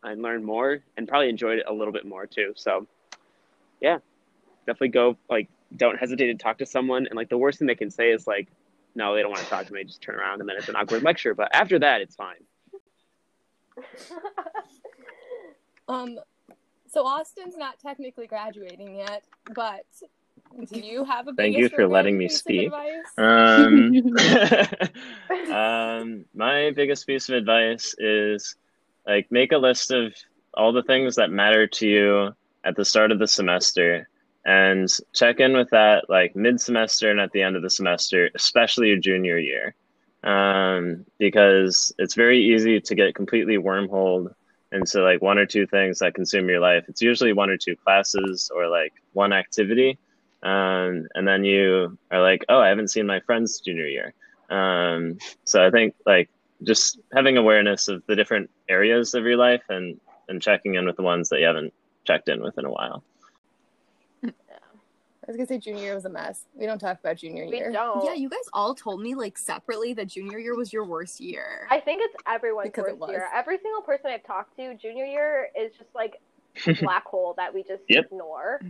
and 0.02 0.20
learned 0.20 0.44
more 0.44 0.80
and 0.98 1.08
probably 1.08 1.30
enjoyed 1.30 1.60
it 1.60 1.64
a 1.66 1.72
little 1.72 1.92
bit 1.92 2.04
more 2.04 2.26
too. 2.26 2.52
So 2.54 2.86
yeah, 3.80 3.98
definitely 4.66 4.88
go 4.88 5.16
like 5.30 5.48
don't 5.74 5.98
hesitate 5.98 6.26
to 6.26 6.34
talk 6.34 6.58
to 6.58 6.66
someone. 6.66 7.06
And 7.06 7.16
like 7.16 7.30
the 7.30 7.38
worst 7.38 7.60
thing 7.60 7.66
they 7.66 7.74
can 7.74 7.90
say 7.90 8.10
is 8.10 8.26
like, 8.26 8.48
no, 8.94 9.14
they 9.14 9.22
don't 9.22 9.30
want 9.30 9.42
to 9.42 9.48
talk 9.48 9.64
to 9.66 9.72
me. 9.72 9.84
Just 9.84 10.02
turn 10.02 10.16
around 10.16 10.40
and 10.40 10.48
then 10.48 10.56
it's 10.58 10.68
an 10.68 10.76
awkward 10.76 11.02
lecture. 11.02 11.34
But 11.34 11.54
after 11.54 11.78
that, 11.78 12.02
it's 12.02 12.14
fine. 12.14 12.44
Um, 15.90 16.20
so 16.90 17.06
Austin's 17.06 17.56
not 17.56 17.78
technically 17.78 18.26
graduating 18.26 18.96
yet, 18.96 19.22
but 19.54 19.84
do 20.72 20.80
you 20.80 21.04
have 21.04 21.28
a 21.28 21.32
Thank 21.32 21.56
you 21.56 21.68
for 21.68 21.86
letting 21.86 22.18
me 22.18 22.28
speak. 22.28 22.72
Um, 23.16 23.92
um, 25.52 26.24
my 26.34 26.72
biggest 26.74 27.06
piece 27.06 27.28
of 27.28 27.36
advice 27.36 27.94
is 27.98 28.56
like 29.06 29.30
make 29.30 29.52
a 29.52 29.58
list 29.58 29.92
of 29.92 30.12
all 30.54 30.72
the 30.72 30.82
things 30.82 31.16
that 31.16 31.30
matter 31.30 31.66
to 31.66 31.86
you 31.86 32.34
at 32.64 32.76
the 32.76 32.84
start 32.84 33.12
of 33.12 33.18
the 33.18 33.28
semester 33.28 34.08
and 34.44 34.88
check 35.14 35.38
in 35.38 35.52
with 35.52 35.70
that 35.70 36.08
like 36.08 36.34
mid 36.34 36.60
semester 36.60 37.10
and 37.10 37.20
at 37.20 37.30
the 37.32 37.42
end 37.42 37.56
of 37.56 37.62
the 37.62 37.70
semester, 37.70 38.30
especially 38.34 38.88
your 38.88 38.96
junior 38.96 39.38
year. 39.38 39.74
Um, 40.22 41.06
because 41.18 41.94
it's 41.96 42.14
very 42.14 42.42
easy 42.52 42.78
to 42.80 42.94
get 42.94 43.14
completely 43.14 43.56
wormholed 43.56 44.34
and 44.72 44.88
so 44.88 45.02
like 45.02 45.20
one 45.22 45.38
or 45.38 45.46
two 45.46 45.66
things 45.66 45.98
that 45.98 46.14
consume 46.14 46.48
your 46.48 46.60
life. 46.60 46.84
It's 46.88 47.02
usually 47.02 47.32
one 47.32 47.50
or 47.50 47.56
two 47.56 47.76
classes 47.76 48.50
or 48.54 48.68
like 48.68 48.92
one 49.12 49.32
activity, 49.32 49.98
um, 50.42 51.06
and 51.14 51.26
then 51.26 51.44
you 51.44 51.98
are 52.10 52.22
like, 52.22 52.44
oh, 52.48 52.60
I 52.60 52.68
haven't 52.68 52.88
seen 52.88 53.06
my 53.06 53.20
friends 53.20 53.60
junior 53.60 53.86
year. 53.86 54.14
Um, 54.48 55.18
so 55.44 55.64
I 55.64 55.70
think 55.70 55.94
like 56.06 56.28
just 56.62 56.98
having 57.12 57.36
awareness 57.36 57.88
of 57.88 58.02
the 58.06 58.16
different 58.16 58.50
areas 58.68 59.14
of 59.14 59.24
your 59.24 59.36
life 59.36 59.62
and 59.68 60.00
and 60.28 60.40
checking 60.40 60.74
in 60.76 60.86
with 60.86 60.96
the 60.96 61.02
ones 61.02 61.28
that 61.28 61.40
you 61.40 61.46
haven't 61.46 61.72
checked 62.04 62.28
in 62.28 62.42
with 62.42 62.56
in 62.58 62.64
a 62.64 62.70
while. 62.70 63.02
I 65.30 65.32
was 65.32 65.36
gonna 65.36 65.46
say 65.46 65.58
junior 65.58 65.82
year 65.84 65.94
was 65.94 66.04
a 66.06 66.08
mess. 66.08 66.44
We 66.56 66.66
don't 66.66 66.80
talk 66.80 66.98
about 66.98 67.18
junior 67.18 67.46
We 67.46 67.58
year. 67.58 67.70
don't. 67.70 68.04
Yeah, 68.04 68.14
you 68.14 68.28
guys 68.28 68.40
all 68.52 68.74
told 68.74 69.00
me 69.00 69.14
like 69.14 69.38
separately 69.38 69.92
that 69.94 70.08
junior 70.08 70.40
year 70.40 70.56
was 70.56 70.72
your 70.72 70.84
worst 70.84 71.20
year. 71.20 71.68
I 71.70 71.78
think 71.78 72.02
it's 72.02 72.16
everyone's 72.26 72.66
Because 72.68 72.88
it 72.88 72.98
worst 72.98 73.12
year. 73.12 73.20
was. 73.20 73.30
Every 73.32 73.58
single 73.62 73.82
person 73.82 74.10
I've 74.10 74.24
talked 74.24 74.56
to, 74.56 74.74
junior 74.74 75.04
year 75.04 75.48
is 75.56 75.70
just 75.78 75.90
like 75.94 76.16
a 76.66 76.74
black 76.82 77.04
hole 77.06 77.34
that 77.36 77.54
we 77.54 77.62
just 77.62 77.82
Yep. 77.88 78.06
ignore. 78.06 78.60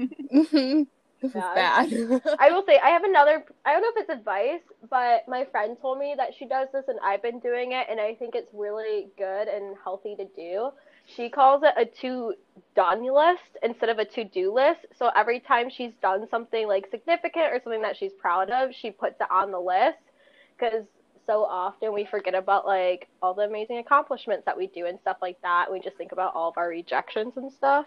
Mhm. 0.00 0.86
It 1.20 1.34
was 1.34 1.34
Yeah. 1.34 1.54
bad. 1.54 1.92
I 2.38 2.50
will 2.50 2.64
say 2.66 2.78
I 2.78 2.88
have 2.88 3.04
another. 3.04 3.44
I 3.66 3.74
don't 3.74 3.82
know 3.82 3.90
if 3.94 4.08
it's 4.08 4.18
advice, 4.18 4.62
but 4.88 5.28
my 5.28 5.44
friend 5.44 5.76
told 5.82 5.98
me 5.98 6.14
that 6.16 6.30
she 6.34 6.46
does 6.46 6.68
this, 6.72 6.84
and 6.88 6.98
I've 7.04 7.20
been 7.20 7.40
doing 7.40 7.72
it, 7.72 7.88
and 7.90 8.00
I 8.00 8.14
think 8.14 8.34
it's 8.34 8.48
really 8.54 9.08
good 9.18 9.48
and 9.48 9.76
healthy 9.84 10.16
to 10.16 10.24
do. 10.34 10.70
She 11.06 11.28
calls 11.28 11.62
it 11.62 11.74
a 11.76 11.84
to 12.00 12.34
done 12.74 13.04
list 13.04 13.58
instead 13.62 13.88
of 13.88 13.98
a 13.98 14.04
to 14.04 14.24
do 14.24 14.52
list. 14.52 14.80
So 14.98 15.10
every 15.14 15.40
time 15.40 15.68
she's 15.70 15.92
done 16.00 16.26
something 16.30 16.66
like 16.66 16.86
significant 16.90 17.52
or 17.52 17.60
something 17.62 17.82
that 17.82 17.96
she's 17.96 18.12
proud 18.12 18.50
of, 18.50 18.70
she 18.74 18.90
puts 18.90 19.20
it 19.20 19.30
on 19.30 19.50
the 19.50 19.60
list 19.60 19.98
because 20.58 20.84
so 21.26 21.44
often 21.44 21.92
we 21.92 22.04
forget 22.04 22.34
about 22.34 22.66
like 22.66 23.08
all 23.22 23.34
the 23.34 23.42
amazing 23.42 23.78
accomplishments 23.78 24.44
that 24.46 24.56
we 24.56 24.66
do 24.68 24.86
and 24.86 24.98
stuff 25.00 25.18
like 25.22 25.40
that. 25.42 25.70
We 25.70 25.80
just 25.80 25.96
think 25.96 26.12
about 26.12 26.34
all 26.34 26.50
of 26.50 26.58
our 26.58 26.68
rejections 26.68 27.34
and 27.36 27.52
stuff. 27.52 27.86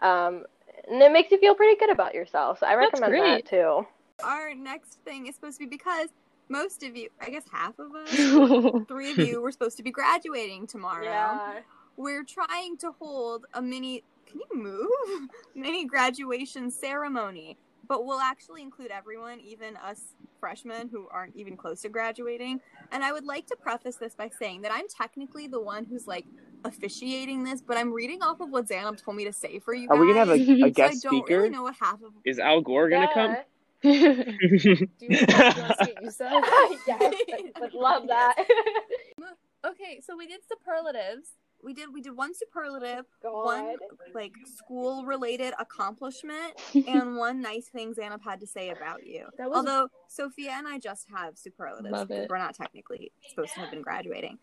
Um, 0.00 0.44
and 0.88 1.02
it 1.02 1.12
makes 1.12 1.30
you 1.30 1.38
feel 1.38 1.54
pretty 1.54 1.78
good 1.78 1.90
about 1.90 2.14
yourself. 2.14 2.58
So 2.60 2.66
I 2.66 2.76
That's 2.76 2.92
recommend 2.92 3.12
great. 3.12 3.44
that 3.44 3.50
too. 3.50 3.86
Our 4.24 4.54
next 4.54 4.98
thing 5.04 5.26
is 5.26 5.34
supposed 5.34 5.58
to 5.58 5.66
be 5.66 5.76
because 5.76 6.08
most 6.48 6.82
of 6.82 6.96
you, 6.96 7.08
I 7.20 7.30
guess 7.30 7.44
half 7.52 7.74
of 7.78 7.94
us, 7.94 8.84
three 8.88 9.10
of 9.10 9.18
you, 9.18 9.40
were 9.40 9.52
supposed 9.52 9.76
to 9.76 9.82
be 9.82 9.90
graduating 9.90 10.66
tomorrow. 10.66 11.04
Yeah. 11.04 11.60
We're 11.98 12.22
trying 12.22 12.76
to 12.78 12.92
hold 12.92 13.46
a 13.54 13.60
mini. 13.60 14.04
Can 14.24 14.38
you 14.38 14.62
move? 14.62 15.28
mini 15.56 15.84
graduation 15.84 16.70
ceremony, 16.70 17.58
but 17.88 18.06
we'll 18.06 18.20
actually 18.20 18.62
include 18.62 18.92
everyone, 18.92 19.40
even 19.40 19.76
us 19.78 20.14
freshmen 20.38 20.88
who 20.88 21.08
aren't 21.10 21.34
even 21.34 21.56
close 21.56 21.82
to 21.82 21.88
graduating. 21.88 22.60
And 22.92 23.02
I 23.02 23.12
would 23.12 23.24
like 23.24 23.48
to 23.48 23.56
preface 23.56 23.96
this 23.96 24.14
by 24.14 24.30
saying 24.38 24.62
that 24.62 24.70
I'm 24.72 24.86
technically 24.88 25.48
the 25.48 25.60
one 25.60 25.84
who's 25.84 26.06
like 26.06 26.24
officiating 26.64 27.42
this, 27.42 27.60
but 27.60 27.76
I'm 27.76 27.92
reading 27.92 28.22
off 28.22 28.40
of 28.40 28.50
what 28.50 28.68
Zainab 28.68 28.96
told 28.98 29.16
me 29.16 29.24
to 29.24 29.32
say 29.32 29.58
for 29.58 29.74
you 29.74 29.88
guys. 29.88 29.98
Are 29.98 30.00
we 30.00 30.06
gonna 30.06 30.20
have 30.20 30.28
a, 30.28 30.34
a 30.34 30.60
so 30.60 30.70
guest 30.70 30.78
I 31.04 31.10
don't 31.10 31.26
speaker? 31.26 31.38
really 31.38 31.50
know 31.50 31.64
what 31.64 31.74
half 31.80 32.00
of 32.02 32.12
Is 32.24 32.38
Al 32.38 32.60
Gore 32.60 32.88
gonna 32.88 33.12
come? 33.12 33.32
Yeah. 33.32 33.42
Do 33.80 33.90
you, 33.90 34.74
do 34.76 34.86
you 35.00 35.08
want 35.10 35.28
to 35.30 35.76
see 35.84 35.92
what 35.92 36.02
you 36.02 36.10
said? 36.10 36.30
yes, 36.86 37.14
would 37.60 37.74
love 37.74 38.08
that. 38.08 38.34
Okay, 39.66 40.00
so 40.00 40.16
we 40.16 40.26
did 40.26 40.40
superlatives. 40.48 41.30
We 41.64 41.74
did. 41.74 41.92
We 41.92 42.00
did 42.00 42.16
one 42.16 42.34
superlative, 42.34 43.04
God. 43.22 43.44
one 43.44 43.76
like 44.14 44.32
school 44.46 45.04
related 45.04 45.54
accomplishment, 45.58 46.54
and 46.88 47.16
one 47.16 47.40
nice 47.40 47.66
thing 47.66 47.94
Zainab 47.94 48.22
had 48.22 48.40
to 48.40 48.46
say 48.46 48.70
about 48.70 49.06
you. 49.06 49.26
That 49.38 49.48
was- 49.50 49.56
Although 49.58 49.88
Sophia 50.06 50.52
and 50.52 50.68
I 50.68 50.78
just 50.78 51.06
have 51.14 51.36
superlatives 51.36 51.90
Love 51.92 52.08
because 52.08 52.24
it. 52.24 52.30
we're 52.30 52.38
not 52.38 52.54
technically 52.54 53.10
supposed 53.28 53.54
to 53.54 53.60
have 53.60 53.70
been 53.70 53.82
graduating. 53.82 54.38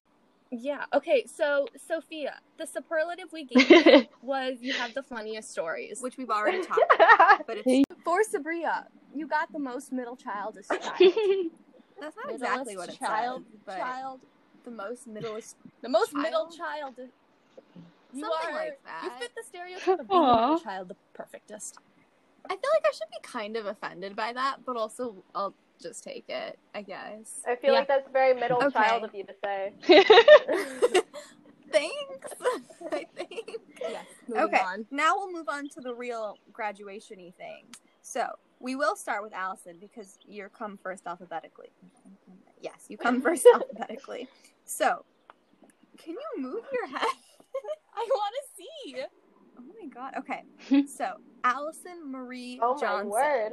Yeah. 0.52 0.86
Okay. 0.94 1.26
So 1.26 1.68
Sophia, 1.88 2.36
the 2.58 2.68
superlative 2.68 3.32
we 3.34 3.46
gave 3.46 3.70
you 3.70 4.06
was 4.22 4.58
you 4.62 4.74
have 4.74 4.94
the 4.94 5.04
funniest 5.04 5.52
stories. 5.52 6.02
which 6.02 6.18
we've 6.18 6.30
already 6.30 6.62
talked 6.66 6.82
about. 6.96 7.48
But 7.48 7.58
it's 7.66 7.92
For 8.04 8.20
Sabria, 8.24 8.86
you 9.14 9.28
got 9.28 9.52
the 9.52 9.60
most 9.60 9.92
middle 9.92 10.16
childish 10.16 10.68
child. 10.68 10.82
that's 12.00 12.16
not 12.24 12.34
exactly 12.34 12.78
what 12.78 12.90
it 12.90 13.00
child, 13.00 13.44
says, 13.50 13.60
but 13.66 13.78
child, 13.78 14.20
the 14.66 14.72
most 14.72 15.08
middleest. 15.08 15.56
the 15.82 15.90
most 15.90 16.12
Child? 16.12 16.24
middle 16.24 16.50
child. 16.50 16.94
You 18.14 18.22
Something 18.22 18.50
are, 18.50 18.54
like 18.54 18.80
You 19.04 19.10
fit 19.20 19.32
the 19.36 19.44
stereotype 19.48 20.00
of 20.00 20.10
being 20.10 20.24
a 20.24 20.36
middle 20.36 20.60
child 20.60 20.88
the 20.90 20.96
perfectest. 21.14 21.78
I 22.46 22.50
feel 22.50 22.70
like 22.74 22.86
I 22.86 22.92
should 22.94 23.10
be 23.12 23.28
kind 23.28 23.58
of 23.58 23.66
offended 23.66 24.16
by 24.16 24.32
that, 24.34 24.58
but 24.66 24.78
also 24.78 25.24
I'll 25.34 25.56
just 25.82 26.04
take 26.04 26.26
it, 26.30 26.58
I 26.74 26.82
guess. 26.84 27.42
I 27.48 27.56
feel 27.56 27.74
Yeah. 27.74 27.80
like 27.80 27.88
that's 27.88 28.10
very 28.12 28.34
middle 28.34 28.62
Okay. 28.64 28.72
child 28.72 29.04
of 29.04 29.14
you 29.16 29.24
to 29.26 29.34
say. 29.44 29.74
Thanks. 31.72 32.32
I 32.92 33.06
think. 33.16 33.58
Yes. 33.90 34.06
Okay, 34.32 34.58
on. 34.62 34.86
now 34.92 35.16
we'll 35.18 35.32
move 35.34 35.50
on 35.50 35.68
to 35.70 35.82
the 35.82 35.94
real 35.94 36.38
graduation-y 36.54 37.34
things. 37.38 37.76
So 38.02 38.28
we 38.60 38.76
will 38.76 38.96
start 38.96 39.24
with 39.24 39.34
Allison 39.34 39.78
because 39.80 40.18
you 40.26 40.48
come 40.56 40.78
first 40.82 41.06
alphabetically. 41.06 41.70
Yes, 42.62 42.86
you 42.88 42.98
come 42.98 43.22
first 43.22 43.46
alphabetically. 43.54 44.28
So, 44.66 45.06
can 45.98 46.14
you 46.14 46.42
move 46.42 46.64
your 46.74 46.88
head? 46.88 47.08
I 47.96 48.08
want 48.10 48.34
to 48.36 48.64
see. 48.64 48.98
Oh 49.58 49.64
my 49.82 49.88
god. 49.90 50.14
Okay. 50.20 50.44
So, 50.88 51.14
Allison 51.44 52.12
Marie 52.12 52.60
Oh 52.62 52.74
my 52.76 52.82
Johnson. 52.82 53.10
word. 53.10 53.52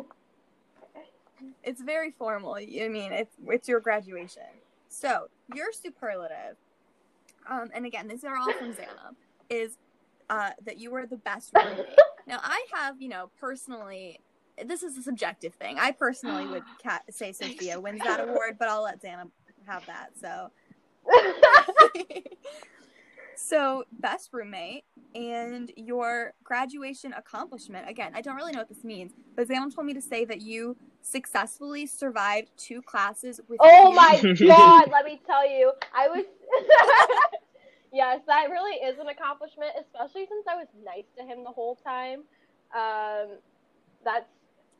It's 1.62 1.82
very 1.82 2.10
formal. 2.12 2.54
I 2.54 2.88
mean, 2.88 3.12
it's 3.12 3.34
it's 3.46 3.68
your 3.68 3.80
graduation. 3.80 4.42
So, 4.88 5.26
your 5.54 5.66
superlative 5.72 6.56
um 7.48 7.70
and 7.74 7.86
again, 7.86 8.08
these 8.08 8.24
are 8.24 8.36
all 8.36 8.52
from 8.52 8.72
Xana 8.74 9.14
is 9.50 9.76
uh 10.30 10.50
that 10.64 10.78
you 10.78 10.90
were 10.90 11.06
the 11.06 11.16
best 11.18 11.52
roommate. 11.52 11.86
now, 12.26 12.40
I 12.42 12.64
have, 12.74 13.00
you 13.00 13.08
know, 13.08 13.30
personally 13.38 14.18
this 14.66 14.82
is 14.82 14.96
a 14.98 15.02
subjective 15.02 15.54
thing. 15.54 15.78
I 15.78 15.92
personally 15.92 16.46
would 16.46 16.62
ca- 16.82 17.00
say 17.10 17.32
Sophia 17.32 17.80
wins 17.80 18.02
that 18.02 18.20
award, 18.20 18.56
but 18.58 18.68
I'll 18.68 18.82
let 18.82 19.02
Xana 19.02 19.24
have 19.66 19.86
that. 19.86 20.10
So, 20.20 20.48
so 23.36 23.84
best 24.00 24.30
roommate 24.32 24.84
and 25.14 25.70
your 25.76 26.32
graduation 26.44 27.12
accomplishment 27.14 27.88
again 27.88 28.12
i 28.14 28.20
don't 28.20 28.36
really 28.36 28.52
know 28.52 28.60
what 28.60 28.68
this 28.68 28.84
means 28.84 29.12
but 29.36 29.48
Xana 29.48 29.74
told 29.74 29.86
me 29.86 29.94
to 29.94 30.02
say 30.02 30.24
that 30.24 30.40
you 30.40 30.76
successfully 31.02 31.86
survived 31.86 32.50
two 32.56 32.80
classes 32.82 33.40
with 33.48 33.58
oh 33.60 33.90
you. 33.90 33.96
my 33.96 34.34
god, 34.46 34.90
let 34.90 35.04
me 35.04 35.20
tell 35.26 35.48
you. 35.48 35.72
I 35.94 36.08
was 36.08 36.24
Yes, 37.92 38.20
that 38.26 38.48
really 38.48 38.76
is 38.76 38.98
an 38.98 39.08
accomplishment, 39.08 39.72
especially 39.78 40.26
since 40.26 40.46
I 40.48 40.54
was 40.54 40.66
nice 40.82 41.04
to 41.18 41.24
him 41.24 41.44
the 41.44 41.50
whole 41.50 41.76
time. 41.76 42.22
Um 42.74 43.36
that's 44.04 44.26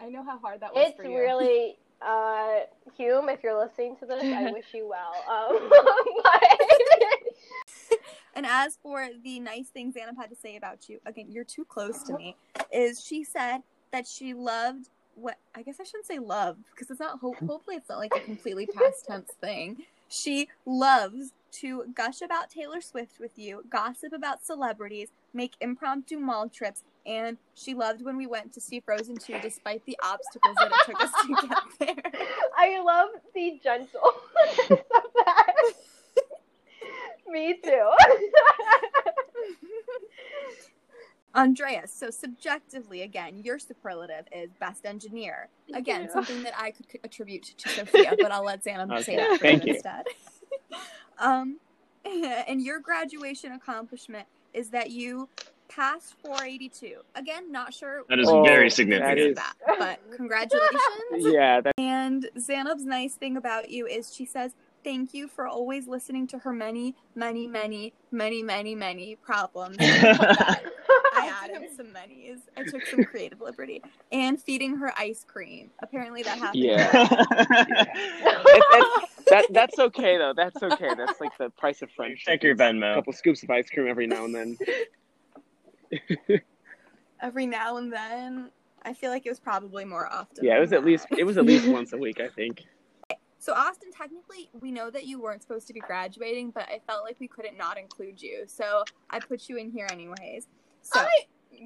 I 0.01 0.09
know 0.09 0.25
how 0.25 0.39
hard 0.39 0.61
that 0.61 0.75
was 0.75 0.89
it's 0.89 0.97
for 0.97 1.05
you. 1.05 1.19
really 1.19 1.77
uh 2.05 2.61
Hume, 2.97 3.29
if 3.29 3.43
you're 3.43 3.59
listening 3.59 3.97
to 3.97 4.07
this, 4.07 4.23
I 4.23 4.51
wish 4.53 4.67
you 4.75 4.89
well. 4.89 5.15
Um 5.29 5.71
but 6.23 7.99
and 8.35 8.47
as 8.47 8.79
for 8.83 9.09
the 9.23 9.41
nice 9.41 9.69
things 9.69 9.95
Anna 9.97 10.13
had 10.19 10.31
to 10.31 10.37
say 10.37 10.57
about 10.57 10.89
you 10.89 11.01
again 11.07 11.27
you're 11.31 11.45
too 11.45 11.65
close 11.65 12.03
to 12.05 12.15
me 12.15 12.37
is 12.73 13.05
she 13.05 13.25
said 13.25 13.59
that 13.93 14.07
she 14.07 14.35
loved 14.35 14.89
what 15.15 15.37
i 15.55 15.63
guess 15.63 15.79
i 15.81 15.85
shouldn't 15.85 16.07
say 16.07 16.19
love 16.19 16.57
because 16.71 16.91
it's 16.91 17.01
not 17.01 17.19
ho- 17.21 17.35
hopefully 17.47 17.77
it's 17.77 17.89
not 17.89 17.99
like 17.99 18.13
a 18.17 18.21
completely 18.21 18.67
past 18.67 19.05
tense 19.07 19.31
thing 19.41 19.77
she 20.09 20.49
loves 20.65 21.33
to 21.51 21.85
gush 21.95 22.23
about 22.23 22.49
taylor 22.49 22.81
swift 22.81 23.21
with 23.21 23.39
you 23.39 23.63
gossip 23.69 24.13
about 24.13 24.43
celebrities 24.45 25.09
make 25.35 25.53
impromptu 25.61 26.19
mall 26.19 26.49
trips 26.49 26.83
and 27.07 27.37
she 27.55 27.75
loved 27.75 28.03
when 28.05 28.17
we 28.17 28.27
went 28.27 28.53
to 28.53 28.61
see 28.61 28.81
frozen 28.81 29.17
2 29.17 29.41
despite 29.41 29.85
the 29.87 29.97
obstacles 30.03 30.55
that 30.59 30.69
it 30.71 30.87
took 30.87 31.01
us 31.03 31.11
to 31.23 31.49
get 31.49 31.59
there 32.13 32.13
I 32.57 32.81
love 32.81 33.09
the 33.35 33.61
gentle 33.63 34.01
of 34.71 34.79
that. 35.27 35.55
Me 37.29 37.59
too. 37.63 37.91
Andreas, 41.35 41.91
so 41.93 42.11
subjectively, 42.11 43.03
again, 43.03 43.41
your 43.43 43.59
superlative 43.59 44.27
is 44.33 44.51
best 44.61 44.85
engineer. 44.85 45.49
Again, 45.75 46.03
you. 46.03 46.11
something 46.13 46.43
that 46.43 46.53
I 46.59 46.73
could 46.73 46.87
attribute 47.03 47.45
to 47.57 47.69
Sophia, 47.71 48.15
but 48.21 48.31
I'll 48.31 48.45
let 48.45 48.63
Xana 48.63 49.03
say 49.03 49.17
that 49.17 49.39
for 49.39 49.43
thank 49.43 49.65
you 49.65 49.69
you. 49.71 49.75
instead. 49.77 50.05
um, 51.19 51.59
and 52.05 52.61
your 52.61 52.81
graduation 52.81 53.53
accomplishment 53.53 54.27
is 54.53 54.69
that 54.71 54.91
you 54.91 55.29
passed 55.75 56.15
482. 56.25 56.97
Again, 57.15 57.51
not 57.51 57.73
sure. 57.73 58.03
That 58.09 58.19
is 58.19 58.29
Oh, 58.29 58.43
very 58.45 58.71
significant. 58.71 59.19
is- 59.19 59.37
that, 59.37 59.55
but 59.79 59.99
congratulations. 60.17 60.79
yeah, 61.19 61.61
that, 61.61 61.75
And 61.79 62.29
Zainab's 62.39 62.85
nice 62.85 63.15
thing 63.15 63.37
about 63.37 63.71
you 63.71 63.87
is 63.87 64.15
she 64.15 64.25
says, 64.27 64.55
Thank 64.85 65.15
you 65.15 65.29
for 65.29 65.47
always 65.47 65.87
listening 65.87 66.27
to 66.27 66.39
her 66.39 66.53
many, 66.53 66.97
many, 67.15 67.47
many, 67.47 67.93
many, 68.11 68.43
many, 68.43 68.75
many 68.75 69.15
problems. 69.15 69.77
I 69.81 70.61
added 71.45 71.69
some 71.77 71.93
many's. 71.93 72.41
I 72.57 72.65
took 72.65 72.85
some 72.87 73.05
creative 73.05 73.41
liberty. 73.41 73.81
And 74.11 74.43
feeding 74.43 74.77
her 74.79 74.93
ice 74.99 75.25
cream. 75.25 75.71
Apparently 75.81 76.25
that 76.25 76.37
happened. 76.37 76.65
Yeah. 76.65 76.91
Yeah. 76.93 77.09
it, 78.45 78.65
it, 78.73 79.09
that 79.29 79.47
that's 79.51 79.79
okay 79.79 80.19
though. 80.19 80.33
That's 80.37 80.61
okay. 80.61 80.95
That's 80.97 81.21
like 81.21 81.39
the 81.39 81.51
price 81.51 81.81
of 81.83 81.91
friendship. 81.93 82.27
Check 82.27 82.43
your 82.43 82.57
Venmo. 82.57 82.91
A 82.93 82.95
couple 82.97 83.13
scoops 83.13 83.45
of 83.45 83.51
ice 83.51 83.71
cream 83.71 83.87
every 83.87 84.09
now 84.09 84.25
and 84.25 84.35
then. 84.35 84.59
Every 87.23 87.47
now 87.47 87.77
and 87.77 87.93
then. 87.93 88.51
I 88.85 88.95
feel 88.95 89.11
like 89.11 89.27
it 89.27 89.29
was 89.29 89.39
probably 89.39 89.85
more 89.85 90.13
often. 90.13 90.45
Yeah, 90.45 90.57
it 90.57 90.61
was 90.61 90.73
at 90.73 90.81
that. 90.81 90.87
least 90.87 91.07
it 91.17 91.25
was 91.25 91.39
at 91.39 91.45
least 91.45 91.69
once 91.73 91.93
a 91.93 91.97
week, 91.97 92.21
I 92.21 92.29
think. 92.29 92.65
So 93.39 93.53
Austin, 93.55 93.91
technically, 93.93 94.51
we 94.61 94.71
know 94.71 94.91
that 94.91 95.05
you 95.05 95.21
weren't 95.21 95.43
supposed 95.43 95.67
to 95.67 95.73
be 95.73 95.81
graduating, 95.81 96.51
but 96.51 96.69
I 96.69 96.81
felt 96.87 97.05
like 97.05 97.17
we 97.19 97.27
couldn't 97.27 97.57
not 97.57 97.79
include 97.79 98.23
you, 98.23 98.45
so 98.47 98.85
I 99.11 99.19
put 99.19 99.49
you 99.49 99.57
in 99.57 99.71
here 99.71 99.89
anyways. 99.91 100.47
So 100.83 101.01
I, 101.01 101.09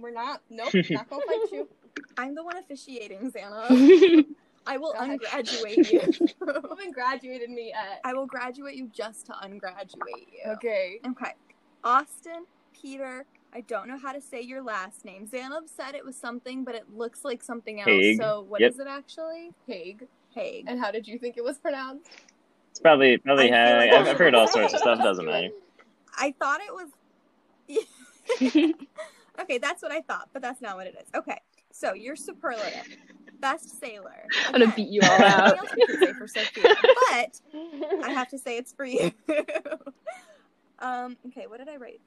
we're 0.00 0.12
not. 0.12 0.42
Nope. 0.50 0.72
not 0.90 1.08
gonna 1.10 1.22
fight 1.26 1.52
you. 1.52 1.68
I'm 2.18 2.34
the 2.34 2.44
one 2.44 2.56
officiating, 2.56 3.30
Xana. 3.30 4.24
I 4.66 4.78
will 4.78 4.92
Go 4.92 5.00
ungraduate 5.00 5.92
you. 5.92 6.00
You 6.00 6.28
haven't 6.68 6.92
graduated 6.92 7.50
me 7.50 7.68
yet. 7.68 8.00
I 8.04 8.14
will 8.14 8.26
graduate 8.26 8.74
you 8.74 8.90
just 8.92 9.26
to 9.26 9.32
ungraduate 9.42 10.28
you. 10.32 10.52
Okay. 10.52 11.00
Okay. 11.06 11.34
Austin, 11.84 12.46
Peter, 12.72 13.24
I 13.52 13.62
don't 13.62 13.88
know 13.88 13.98
how 13.98 14.12
to 14.12 14.20
say 14.20 14.40
your 14.42 14.62
last 14.62 15.04
name. 15.04 15.26
Zainab 15.26 15.64
said 15.68 15.94
it 15.94 16.04
was 16.04 16.16
something, 16.16 16.64
but 16.64 16.74
it 16.74 16.85
looks 16.94 17.24
like 17.24 17.42
something 17.42 17.80
else. 17.80 17.88
Haig. 17.88 18.18
So 18.20 18.42
what 18.48 18.61
is 18.61 18.76
Yep. 18.78 18.87
it 18.87 18.90
actually? 18.90 19.52
Haig. 19.66 20.06
Haig. 20.35 20.64
And 20.68 20.78
how 20.78 20.90
did 20.90 21.06
you 21.09 21.18
think 21.18 21.37
it 21.38 21.44
was 21.44 21.59
pronounced? 21.59 22.11
It's 22.70 22.80
probably 22.80 23.16
probably 23.18 23.50
I 23.52 23.66
feel 23.66 23.76
like 23.78 23.90
I've, 23.92 24.06
I 24.06 24.11
I've 24.11 24.18
heard 24.18 24.35
all 24.35 24.46
sorts 24.48 24.74
of 24.74 24.80
stuff. 24.80 24.98
Doesn't 24.98 25.24
matter. 25.24 25.48
I 26.18 26.35
thought 26.38 26.61
it 26.61 26.72
was. 26.74 26.90
okay, 29.40 29.59
that's 29.59 29.82
what 29.82 29.92
I 29.92 30.02
thought, 30.02 30.28
but 30.35 30.42
that's 30.42 30.61
not 30.61 30.76
what 30.76 30.87
it 30.87 30.94
is. 31.00 31.09
Okay, 31.14 31.38
so 31.72 31.94
you're 31.94 32.16
superlative, 32.16 32.87
best 33.40 33.80
sailor. 33.80 34.26
I'm 34.46 34.52
gonna 34.52 34.72
beat 34.76 34.88
you 34.90 35.00
all 35.04 35.18
nothing 35.18 35.24
out. 35.24 35.59
else 35.59 35.70
say 36.00 36.12
for 36.12 36.28
Sophia, 36.28 36.74
but 37.11 37.40
I 38.04 38.11
have 38.11 38.28
to 38.28 38.38
say 38.38 38.59
it's 38.59 38.74
for 38.74 38.85
you. 38.85 39.11
um. 40.80 41.16
Okay, 41.28 41.46
what 41.46 41.59
did 41.59 41.68
I 41.70 41.76
write? 41.76 42.00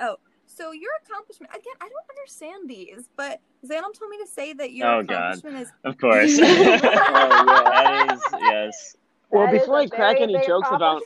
Oh, 0.00 0.16
so 0.46 0.72
your 0.72 0.90
accomplishment 1.04 1.50
again. 1.52 1.74
I 1.80 1.88
don't 1.88 2.18
understand 2.18 2.68
these, 2.68 3.08
but 3.16 3.40
Zainab 3.66 3.92
told 3.94 4.10
me 4.10 4.18
to 4.18 4.26
say 4.26 4.52
that 4.54 4.72
your 4.72 4.86
Oh, 4.88 5.02
God. 5.02 5.34
accomplishment 5.38 5.56
is. 5.56 5.72
Of 5.84 5.98
course. 5.98 6.38
Oh, 6.38 6.44
yeah. 6.44 6.76
that 6.78 8.12
is 8.14 8.22
yes. 8.40 8.96
Well, 9.30 9.46
That 9.46 9.54
is 9.54 9.60
before 9.62 9.78
I 9.78 9.86
crack 9.88 10.16
any 10.20 10.34
jokes 10.46 10.68
about. 10.70 11.02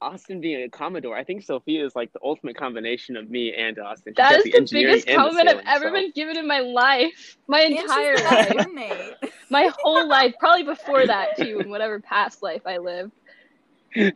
Austin 0.00 0.40
being 0.40 0.62
a 0.62 0.68
Commodore, 0.68 1.16
I 1.16 1.24
think 1.24 1.42
Sophia 1.42 1.84
is 1.84 1.96
like 1.96 2.12
the 2.12 2.20
ultimate 2.22 2.56
combination 2.56 3.16
of 3.16 3.28
me 3.30 3.52
and 3.52 3.76
Austin. 3.80 4.12
She's 4.12 4.16
That 4.16 4.30
got 4.30 4.46
is 4.46 4.70
the 4.70 4.76
biggest 4.80 5.08
and 5.08 5.14
the 5.16 5.18
compliment 5.22 5.58
I've 5.66 5.66
ever 5.82 5.86
so- 5.88 5.92
been 5.92 6.12
given 6.12 6.36
in 6.38 6.46
my 6.46 6.60
life. 6.60 7.36
My 7.48 7.62
entire 7.62 8.14
life. 8.16 8.66
My 9.50 9.70
whole 9.82 10.06
life. 10.08 10.34
Probably 10.38 10.62
before 10.62 11.04
that 11.06 11.36
too, 11.36 11.58
in 11.58 11.68
whatever 11.68 11.98
past 12.00 12.42
life 12.44 12.62
I 12.64 12.78
lived. 12.78 13.10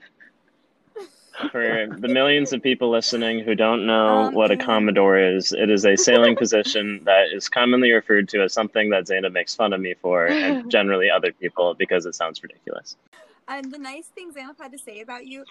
For 1.51 1.87
the 1.99 2.09
millions 2.09 2.53
of 2.53 2.63
people 2.63 2.91
listening 2.91 3.41
who 3.41 3.55
don't 3.55 3.87
know 3.87 4.27
Um, 4.27 4.35
what 4.35 4.51
a 4.51 4.57
commodore 4.57 5.19
is, 5.19 5.53
it 5.53 5.71
is 5.71 5.87
a 5.87 5.97
sailing 5.97 6.37
position 6.37 7.01
that 7.05 7.33
is 7.33 7.49
commonly 7.49 7.91
referred 7.93 8.29
to 8.31 8.43
as 8.43 8.53
something 8.53 8.91
that 8.91 9.07
Zeta 9.07 9.31
makes 9.31 9.55
fun 9.55 9.73
of 9.73 9.81
me 9.81 9.95
for, 9.95 10.27
and 10.27 10.71
generally 10.71 11.09
other 11.11 11.33
people 11.33 11.75
because 11.75 12.05
it 12.05 12.15
sounds 12.15 12.43
ridiculous. 12.43 12.97
And 13.49 13.73
the 13.73 13.79
nice 13.79 14.07
things 14.09 14.35
Zainab 14.35 14.59
had 14.59 14.73
to 14.73 14.79
say 14.79 15.01
about 15.01 15.27
you, 15.27 15.45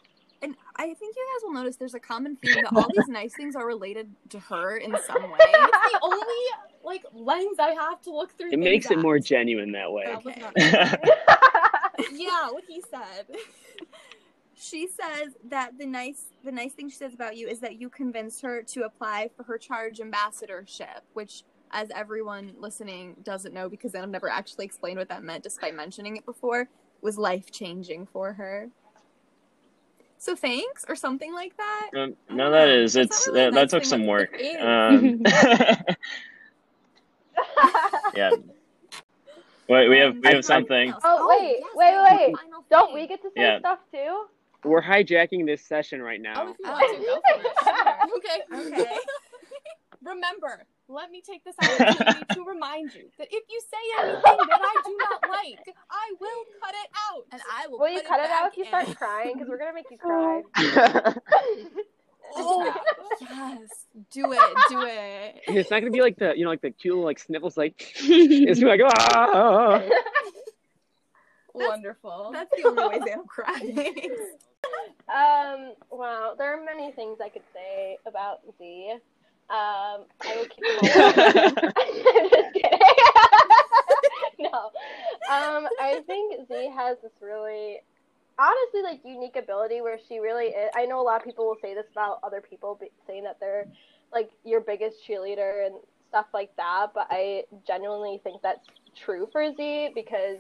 and 0.44 0.56
I 0.76 0.86
think 0.94 1.16
you 1.16 1.28
guys 1.36 1.44
will 1.44 1.54
notice 1.54 1.76
there's 1.76 1.94
a 1.94 2.00
common 2.00 2.36
theme 2.36 2.56
that 2.56 2.76
all 2.76 2.88
these 2.96 3.08
nice 3.08 3.34
things 3.36 3.56
are 3.56 3.66
related 3.66 4.10
to 4.30 4.40
her 4.40 4.78
in 4.78 4.96
some 5.06 5.24
way. 5.24 5.38
It's 5.44 5.92
the 5.94 6.00
only 6.04 6.46
like 6.84 7.04
lens 7.14 7.58
I 7.60 7.70
have 7.72 8.02
to 8.04 8.12
look 8.12 8.32
through. 8.38 8.48
It 8.48 8.52
things 8.52 8.64
makes 8.64 8.92
it 8.92 9.00
more 9.00 9.20
genuine 9.20 9.72
that 9.74 9.92
way. 9.92 10.06
That 10.06 10.26
Okay. 10.26 10.42
yeah, 12.02 12.06
yeah, 12.12 12.52
what 12.52 12.64
he 12.68 12.82
said. 12.90 13.38
She 14.62 14.88
says 14.88 15.34
that 15.50 15.72
the 15.80 15.88
nice 15.88 16.26
the 16.44 16.52
nice 16.52 16.74
thing 16.74 16.88
she 16.88 16.96
says 16.96 17.16
about 17.16 17.36
you 17.36 17.48
is 17.48 17.60
that 17.62 17.82
you 17.82 17.90
convinced 17.90 18.44
her 18.44 18.62
to 18.62 18.84
apply 18.84 19.32
for 19.36 19.42
her 19.44 19.58
charge 19.58 20.00
ambassadorship, 20.00 21.02
which 21.14 21.44
as 21.72 21.90
everyone 21.96 22.54
listening 22.60 23.16
doesn't 23.24 23.56
know 23.56 23.70
because 23.70 23.96
I've 23.96 24.08
never 24.08 24.30
actually 24.30 24.66
explained 24.66 25.00
what 25.00 25.10
that 25.10 25.24
meant 25.24 25.42
despite 25.44 25.74
mentioning 25.74 26.16
it 26.16 26.26
before, 26.28 26.70
was 27.02 27.18
life 27.18 27.50
changing 27.52 28.06
for 28.06 28.34
her. 28.34 28.70
So 30.20 30.36
thanks 30.36 30.86
or 30.88 30.96
something 30.96 31.34
like 31.34 31.58
that. 31.58 31.90
no, 31.94 32.14
no, 32.30 32.52
that 32.52 32.70
is 32.70 32.94
That's 32.94 33.08
it's 33.14 33.28
not 33.28 33.34
really 33.34 33.48
a 33.48 33.52
that, 33.52 33.54
that 33.56 33.70
took 33.72 33.86
some 33.86 34.06
work. 34.06 34.40
Um, 34.60 35.24
yeah, 38.16 38.32
wait, 39.68 39.90
we 39.90 39.98
have 39.98 40.14
we 40.22 40.28
Um, 40.28 40.36
have 40.36 40.46
something. 40.46 40.94
Oh, 41.04 41.28
wait, 41.28 41.64
wait, 41.74 41.98
wait. 42.04 42.36
Don't 42.70 42.94
we 42.94 43.08
get 43.08 43.24
to 43.24 43.30
say 43.36 43.42
Yeah. 43.42 43.58
stuff 43.58 43.80
too? 43.92 44.26
We're 44.64 44.82
hijacking 44.82 45.46
this 45.46 45.64
session 45.66 46.02
right 46.02 46.22
now. 46.22 46.34
Oh, 46.38 46.50
if 46.52 46.58
you 46.60 46.66
Oh. 46.68 46.72
want 46.72 46.98
to, 46.98 47.06
go 47.06 47.22
for 47.34 47.42
it. 47.42 47.56
Sure. 47.64 47.98
Okay. 48.18 48.78
Okay. 48.84 48.96
Remember, 50.04 50.64
let 50.88 51.12
me 51.12 51.22
take 51.22 51.44
this 51.44 51.56
opportunity 51.62 52.26
to 52.34 52.44
remind 52.44 52.94
you 52.96 53.04
that 53.20 53.28
if 53.32 53.44
you 53.50 53.62
say 53.62 54.04
anything 54.04 54.22
that 54.24 54.60
I 54.62 54.82
do 54.86 54.98
not 54.98 55.30
like, 55.30 55.76
I 55.92 56.14
will 56.20 56.46
cut 56.60 56.74
it 56.74 56.90
out. 57.12 57.26
And 57.32 57.42
I 57.52 57.68
will 57.68 57.80
Will 57.80 57.90
you 57.90 58.02
cut 58.02 58.20
it 58.20 58.30
out 58.32 58.48
if 58.52 58.58
you 58.58 58.64
in. 58.64 58.70
start 58.70 58.96
crying? 58.98 59.34
Because 59.34 59.48
we're 59.48 59.60
gonna 59.60 59.74
make 59.74 59.86
you 59.92 59.98
cry. 59.98 60.42
Oh, 62.34 62.74
yes. 63.22 63.86
Do 64.12 64.32
it. 64.32 64.40
Do 64.70 64.82
it. 64.82 65.42
it's 65.48 65.70
not 65.70 65.80
gonna 65.82 65.92
be 65.92 66.02
like 66.02 66.18
the 66.18 66.34
you 66.36 66.46
know 66.46 66.50
like 66.50 66.62
the 66.62 66.72
cute 66.72 66.94
little 66.94 67.06
like 67.06 67.20
sniffles 67.20 67.58
like 67.58 67.94
it's 68.00 68.60
gonna 68.60 68.78
be 68.78 68.84
like 68.84 68.94
ah. 68.96 69.82
Wonderful. 71.54 72.30
That's 72.34 72.50
the 72.56 72.68
only 72.70 72.88
way 72.88 73.00
they'll 73.06 73.24
cry. 73.24 73.60
Um, 75.10 75.74
well, 75.92 76.36
there 76.38 76.58
are 76.58 76.64
many 76.64 76.92
things 76.94 77.20
I 77.22 77.30
could 77.30 77.44
say 77.54 77.98
about 78.06 78.40
Z. 78.58 78.94
Um, 79.50 80.06
I 80.22 80.36
will 80.38 80.46
keep. 80.46 80.64
I'm 81.76 82.30
just 82.30 82.54
kidding. 82.54 82.80
no. 84.40 84.72
Um, 85.30 85.68
I 85.82 86.02
think 86.08 86.48
Z 86.48 86.72
has 86.76 86.98
this 87.04 87.12
really, 87.22 87.80
honestly, 88.40 88.82
like 88.84 89.02
unique 89.04 89.36
ability 89.36 89.82
where 89.82 90.00
she 90.08 90.20
really 90.20 90.46
is. 90.46 90.72
I 90.76 90.86
know 90.86 91.02
a 91.02 91.04
lot 91.04 91.20
of 91.20 91.26
people 91.26 91.46
will 91.46 91.58
say 91.62 91.74
this 91.74 91.88
about 91.92 92.20
other 92.24 92.42
people, 92.42 92.80
saying 93.06 93.24
that 93.26 93.40
they're 93.42 93.68
like 94.14 94.32
your 94.46 94.62
biggest 94.62 94.98
cheerleader 95.08 95.66
and 95.66 95.76
stuff 96.08 96.28
like 96.34 96.56
that. 96.56 96.88
But 96.94 97.08
I 97.10 97.44
genuinely 97.68 98.22
think 98.24 98.42
that's 98.42 98.66
true 98.96 99.28
for 99.32 99.54
Z 99.54 99.92
because 99.94 100.40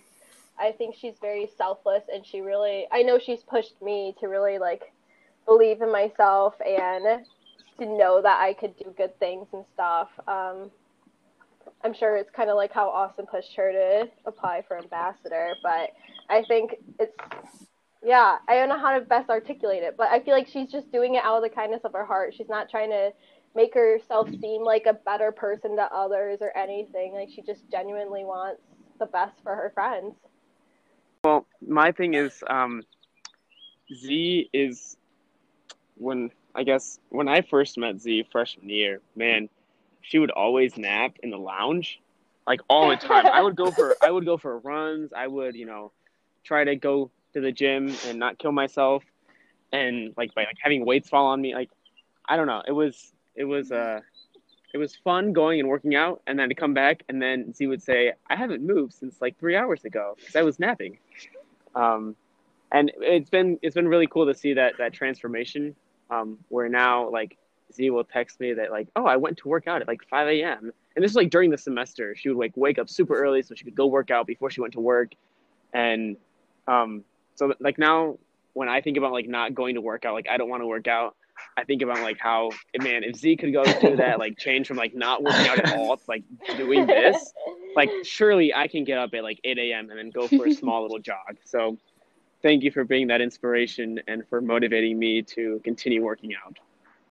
I 0.59 0.71
think 0.71 0.95
she's 0.95 1.15
very 1.21 1.49
selfless 1.57 2.03
and 2.13 2.25
she 2.25 2.41
really 2.41 2.87
I 2.91 3.01
know 3.03 3.19
she's 3.19 3.43
pushed 3.43 3.81
me 3.81 4.15
to 4.19 4.27
really 4.27 4.59
like 4.59 4.93
believe 5.45 5.81
in 5.81 5.91
myself 5.91 6.55
and 6.65 7.25
to 7.79 7.85
know 7.85 8.21
that 8.21 8.39
I 8.41 8.53
could 8.53 8.77
do 8.77 8.93
good 8.95 9.17
things 9.19 9.47
and 9.53 9.65
stuff. 9.73 10.09
Um 10.27 10.71
I'm 11.83 11.93
sure 11.93 12.15
it's 12.15 12.29
kind 12.29 12.49
of 12.49 12.55
like 12.55 12.71
how 12.71 12.89
Austin 12.89 13.25
pushed 13.25 13.55
her 13.55 13.71
to 13.71 14.09
apply 14.25 14.63
for 14.67 14.77
ambassador, 14.77 15.53
but 15.63 15.91
I 16.29 16.43
think 16.47 16.75
it's 16.99 17.15
yeah, 18.03 18.37
I 18.47 18.55
don't 18.55 18.69
know 18.69 18.79
how 18.79 18.97
to 18.97 19.05
best 19.05 19.29
articulate 19.29 19.83
it, 19.83 19.95
but 19.95 20.09
I 20.09 20.19
feel 20.21 20.33
like 20.33 20.47
she's 20.47 20.71
just 20.71 20.91
doing 20.91 21.15
it 21.15 21.23
out 21.23 21.37
of 21.37 21.43
the 21.43 21.55
kindness 21.55 21.81
of 21.83 21.93
her 21.93 22.05
heart. 22.05 22.33
She's 22.35 22.49
not 22.49 22.69
trying 22.69 22.89
to 22.89 23.11
make 23.55 23.73
herself 23.73 24.29
seem 24.41 24.63
like 24.63 24.85
a 24.87 24.93
better 24.93 25.31
person 25.31 25.75
to 25.75 25.83
others 25.83 26.39
or 26.41 26.55
anything. 26.57 27.13
Like 27.13 27.29
she 27.29 27.41
just 27.41 27.69
genuinely 27.69 28.23
wants 28.23 28.61
the 28.99 29.05
best 29.07 29.35
for 29.43 29.55
her 29.55 29.71
friends. 29.73 30.15
My 31.67 31.91
thing 31.91 32.13
is, 32.15 32.43
um, 32.49 32.83
Z 33.93 34.49
is 34.53 34.97
when 35.97 36.31
I 36.55 36.63
guess 36.63 36.99
when 37.09 37.27
I 37.27 37.41
first 37.41 37.77
met 37.77 37.99
Z 38.01 38.27
freshman 38.31 38.69
year, 38.69 39.01
man, 39.15 39.49
she 40.01 40.19
would 40.19 40.31
always 40.31 40.77
nap 40.77 41.15
in 41.23 41.29
the 41.29 41.37
lounge, 41.37 41.99
like 42.47 42.61
all 42.67 42.89
the 42.89 42.95
time. 42.95 43.27
I 43.27 43.41
would 43.41 43.55
go 43.55 43.71
for 43.71 43.95
I 44.01 44.11
would 44.11 44.25
go 44.25 44.37
for 44.37 44.57
runs. 44.59 45.13
I 45.13 45.27
would 45.27 45.55
you 45.55 45.65
know 45.65 45.91
try 46.43 46.63
to 46.63 46.75
go 46.75 47.11
to 47.33 47.41
the 47.41 47.51
gym 47.51 47.95
and 48.07 48.19
not 48.19 48.37
kill 48.39 48.51
myself, 48.51 49.03
and 49.71 50.13
like 50.17 50.33
by 50.33 50.43
like 50.43 50.57
having 50.61 50.85
weights 50.85 51.09
fall 51.09 51.27
on 51.27 51.41
me, 51.41 51.53
like 51.53 51.69
I 52.27 52.35
don't 52.35 52.47
know. 52.47 52.63
It 52.67 52.73
was 52.73 53.13
it 53.35 53.45
was 53.45 53.71
uh 53.71 54.01
it 54.73 54.77
was 54.77 54.95
fun 54.95 55.33
going 55.33 55.59
and 55.59 55.69
working 55.69 55.95
out, 55.95 56.21
and 56.27 56.39
then 56.39 56.49
to 56.49 56.55
come 56.55 56.73
back, 56.73 57.03
and 57.09 57.21
then 57.21 57.53
Z 57.53 57.67
would 57.67 57.83
say, 57.83 58.13
"I 58.29 58.35
haven't 58.35 58.65
moved 58.65 58.93
since 58.93 59.21
like 59.21 59.37
three 59.37 59.55
hours 59.55 59.85
ago 59.85 60.15
because 60.17 60.35
I 60.35 60.41
was 60.43 60.59
napping." 60.59 60.97
Um, 61.75 62.15
and 62.71 62.91
it's 62.99 63.29
been 63.29 63.59
it's 63.61 63.75
been 63.75 63.87
really 63.87 64.07
cool 64.07 64.25
to 64.25 64.33
see 64.33 64.53
that 64.53 64.77
that 64.77 64.93
transformation. 64.93 65.75
Um, 66.09 66.39
where 66.49 66.67
now 66.67 67.09
like 67.09 67.37
Z 67.73 67.89
will 67.89 68.03
text 68.03 68.39
me 68.39 68.53
that 68.53 68.71
like, 68.71 68.87
"Oh, 68.95 69.05
I 69.05 69.15
went 69.17 69.37
to 69.39 69.47
work 69.47 69.67
out 69.67 69.81
at 69.81 69.87
like 69.87 70.01
5 70.09 70.27
a.m." 70.27 70.73
And 70.95 71.03
this 71.03 71.11
is 71.11 71.15
like 71.15 71.29
during 71.29 71.49
the 71.49 71.57
semester. 71.57 72.15
She 72.15 72.29
would 72.29 72.37
like 72.37 72.55
wake 72.55 72.79
up 72.79 72.89
super 72.89 73.17
early 73.17 73.41
so 73.41 73.55
she 73.55 73.63
could 73.63 73.75
go 73.75 73.87
work 73.87 74.11
out 74.11 74.27
before 74.27 74.49
she 74.49 74.61
went 74.61 74.73
to 74.73 74.81
work, 74.81 75.11
and 75.73 76.17
um, 76.67 77.03
so 77.35 77.53
like 77.59 77.77
now 77.77 78.17
when 78.53 78.67
I 78.67 78.81
think 78.81 78.97
about 78.97 79.13
like 79.13 79.27
not 79.27 79.53
going 79.53 79.75
to 79.75 79.81
work 79.81 80.05
out, 80.05 80.13
like 80.13 80.27
I 80.29 80.37
don't 80.37 80.49
want 80.49 80.61
to 80.61 80.67
work 80.67 80.87
out. 80.87 81.15
I 81.57 81.63
think 81.63 81.81
about 81.81 82.01
like 82.01 82.17
how 82.19 82.51
man, 82.81 83.03
if 83.03 83.17
Z 83.17 83.37
could 83.37 83.53
go 83.53 83.63
through 83.63 83.97
that, 83.97 84.19
like 84.19 84.37
change 84.37 84.67
from 84.67 84.77
like 84.77 84.95
not 84.95 85.23
working 85.23 85.47
out 85.47 85.59
at 85.59 85.73
all 85.77 85.97
to 85.97 86.03
like 86.07 86.23
doing 86.57 86.87
this, 86.87 87.33
like 87.75 87.89
surely 88.03 88.53
I 88.53 88.67
can 88.67 88.83
get 88.83 88.97
up 88.97 89.13
at 89.13 89.23
like 89.23 89.39
8 89.43 89.57
a.m. 89.57 89.89
and 89.89 89.99
then 89.99 90.09
go 90.09 90.27
for 90.27 90.47
a 90.47 90.53
small 90.53 90.81
little 90.81 90.99
jog. 91.11 91.37
So 91.45 91.77
thank 92.41 92.63
you 92.63 92.71
for 92.71 92.83
being 92.83 93.07
that 93.07 93.21
inspiration 93.21 93.99
and 94.07 94.27
for 94.27 94.41
motivating 94.41 94.97
me 94.97 95.21
to 95.23 95.61
continue 95.63 96.03
working 96.03 96.33
out. 96.35 96.57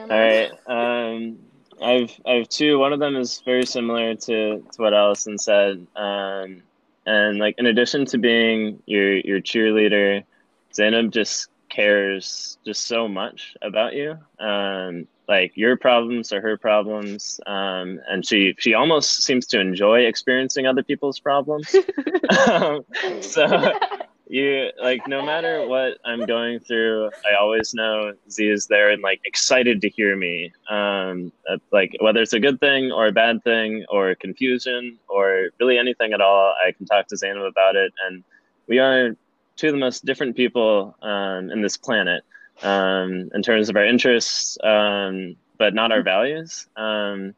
All 0.01 0.07
right. 0.09 0.51
Um, 0.67 1.39
I've 1.83 2.13
I've 2.27 2.49
two. 2.49 2.79
One 2.79 2.93
of 2.93 3.01
them 3.01 3.17
is 3.17 3.41
very 3.45 3.67
similar 3.67 4.15
to, 4.15 4.59
to 4.61 4.65
what 4.77 4.95
Allison 4.95 5.39
said. 5.39 5.87
Um, 5.97 6.63
and 7.07 7.39
like 7.39 7.57
in 7.59 7.67
addition 7.67 8.07
to 8.07 8.19
being 8.19 8.83
your 8.87 9.19
your 9.19 9.41
cheerleader, 9.41 10.25
Zainab 10.73 11.13
just 11.13 11.49
cares 11.75 12.59
just 12.65 12.87
so 12.87 13.09
much 13.09 13.55
about 13.63 13.95
you. 13.95 14.17
Um, 14.39 15.07
like 15.29 15.53
your 15.57 15.77
problems 15.77 16.33
are 16.33 16.41
her 16.41 16.57
problems, 16.57 17.41
um, 17.47 18.01
and 18.09 18.27
she 18.27 18.55
she 18.59 18.75
almost 18.75 19.23
seems 19.23 19.47
to 19.47 19.61
enjoy 19.61 20.01
experiencing 20.01 20.67
other 20.67 20.83
people's 20.83 21.19
problems. 21.19 21.75
um, 22.51 22.85
so 23.21 23.73
you 24.27 24.71
like 24.83 25.07
no 25.09 25.25
matter 25.25 25.67
what 25.67 25.99
I'm 26.05 26.27
going 26.27 26.61
through, 26.61 27.11
I 27.31 27.37
always 27.41 27.73
know 27.73 28.13
Z 28.31 28.47
is 28.47 28.67
there 28.67 28.91
and 28.91 29.03
like 29.03 29.21
excited 29.25 29.81
to 29.81 29.89
hear 29.89 30.15
me. 30.15 30.53
Um, 30.69 31.33
uh, 31.49 31.57
like 31.73 31.97
whether 32.01 32.21
it's 32.21 32.35
a 32.35 32.41
good 32.41 32.61
thing 32.61 32.93
or 32.93 33.07
a 33.07 33.13
bad 33.13 33.43
thing 33.45 33.85
or 33.89 34.15
confusion 34.15 34.99
or 35.09 35.51
really 35.59 35.79
anything 35.79 36.13
at 36.13 36.21
all, 36.21 36.55
I 36.67 36.73
can 36.73 36.85
talk 36.85 37.07
to 37.09 37.17
Zainab 37.17 37.45
about 37.45 37.77
it. 37.77 37.93
And 38.07 38.23
we 38.67 38.79
are 38.79 39.17
two 39.57 39.69
of 39.69 39.73
the 39.73 39.79
most 39.79 40.05
different 40.05 40.37
people 40.37 40.97
um, 41.03 41.51
in 41.51 41.63
this 41.63 41.77
planet 41.77 42.25
um, 42.63 43.31
in 43.35 43.43
terms 43.43 43.69
of 43.69 43.77
our 43.77 43.85
interests, 43.85 44.59
um, 44.63 45.37
but 45.59 45.75
not 45.75 45.93
our 45.93 46.03
values. 46.03 46.67
Um, 46.77 47.35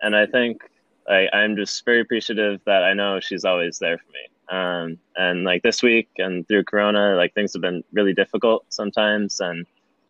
and 0.00 0.16
I 0.16 0.26
think 0.26 0.62
I, 1.08 1.28
I'm 1.32 1.56
just 1.56 1.84
very 1.84 2.00
appreciative 2.00 2.60
that 2.66 2.82
I 2.82 2.94
know 2.94 3.20
she's 3.20 3.44
always 3.44 3.78
there 3.78 3.98
for 3.98 4.10
me. 4.12 4.28
Um, 4.48 4.98
and 5.16 5.44
like 5.44 5.62
this 5.62 5.82
week 5.82 6.10
and 6.18 6.46
through 6.46 6.64
Corona, 6.64 7.14
like 7.16 7.34
things 7.34 7.52
have 7.54 7.62
been 7.62 7.82
really 7.92 8.12
difficult 8.12 8.66
sometimes, 8.68 9.40
and 9.40 9.66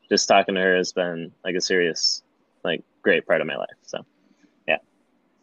just 0.08 0.26
talking 0.28 0.54
to 0.54 0.60
her 0.60 0.76
has 0.76 0.92
been 0.92 1.30
like 1.44 1.54
a 1.54 1.60
serious, 1.60 2.22
like 2.64 2.82
great 3.02 3.26
part 3.26 3.40
of 3.40 3.46
my 3.46 3.56
life. 3.56 3.68
So, 3.82 4.04
yeah. 4.66 4.78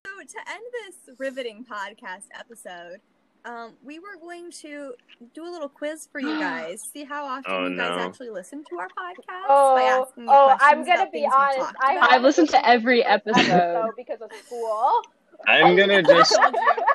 So 0.06 0.12
to 0.20 0.52
end 0.52 0.64
this 0.86 1.16
riveting 1.18 1.66
podcast 1.70 2.26
episode, 2.38 3.00
um, 3.46 3.74
we 3.84 4.00
were 4.00 4.18
going 4.22 4.52
to 4.62 4.94
do 5.34 5.44
a 5.44 5.50
little 5.52 5.70
quiz 5.70 6.08
for 6.12 6.20
you 6.20 6.40
guys. 6.40 6.82
See 6.82 7.04
how 7.04 7.26
often 7.26 7.52
Oh, 7.52 7.68
you 7.68 7.78
guys 7.78 7.90
no. 7.98 8.00
actually 8.00 8.30
listen 8.30 8.64
to 8.70 8.78
our 8.78 8.88
podcast. 8.88 9.26
by 9.28 9.46
Oh, 9.50 10.04
asking 10.08 10.24
you 10.26 10.30
oh, 10.32 10.56
I'm 10.60 10.84
gonna 10.86 11.10
be 11.12 11.26
honest. 11.34 11.74
I 11.82 11.96
about. 11.96 12.12
I've 12.12 12.22
listened 12.22 12.50
to 12.50 12.68
every 12.68 13.04
episode. 13.04 13.40
episode 13.50 13.92
because 13.98 14.22
of 14.22 14.32
school. 14.46 15.02
I'm 15.48 15.76
gonna 15.78 16.04
just 16.16 16.38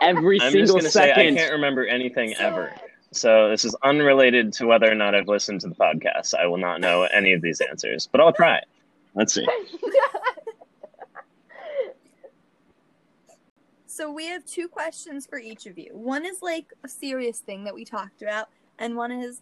Every 0.03 0.41
I'm 0.41 0.53
just 0.53 0.67
single 0.73 0.77
gonna 0.77 0.91
say 0.91 1.13
I 1.13 1.15
can't 1.35 1.53
remember 1.53 1.87
anything 1.87 2.35
ever. 2.35 2.73
So 3.13 3.49
this 3.49 3.65
is 3.65 3.75
unrelated 3.83 4.53
to 4.55 4.67
whether 4.67 4.91
or 4.91 4.95
not 4.95 5.15
I've 5.15 5.29
listened 5.29 5.61
to 5.63 5.69
the 5.69 5.75
podcast. 5.77 6.35
I 6.35 6.47
will 6.47 6.59
not 6.59 6.81
know 6.81 7.05
any 7.05 7.33
of 7.33 7.41
these 7.41 7.61
answers, 7.61 8.09
but 8.11 8.21
I'll 8.21 8.33
try. 8.33 8.61
Let's 9.15 9.33
see. 9.35 9.47
So 13.95 14.11
we 14.11 14.27
have 14.27 14.45
two 14.45 14.67
questions 14.67 15.25
for 15.25 15.39
each 15.39 15.67
of 15.67 15.79
you. 15.79 15.91
One 15.93 16.27
is 16.27 16.43
like 16.43 16.73
a 16.83 16.89
serious 16.89 17.39
thing 17.39 17.63
that 17.63 17.73
we 17.73 17.85
talked 17.85 18.23
about, 18.23 18.49
and 18.81 18.97
one 18.97 19.13
is 19.13 19.41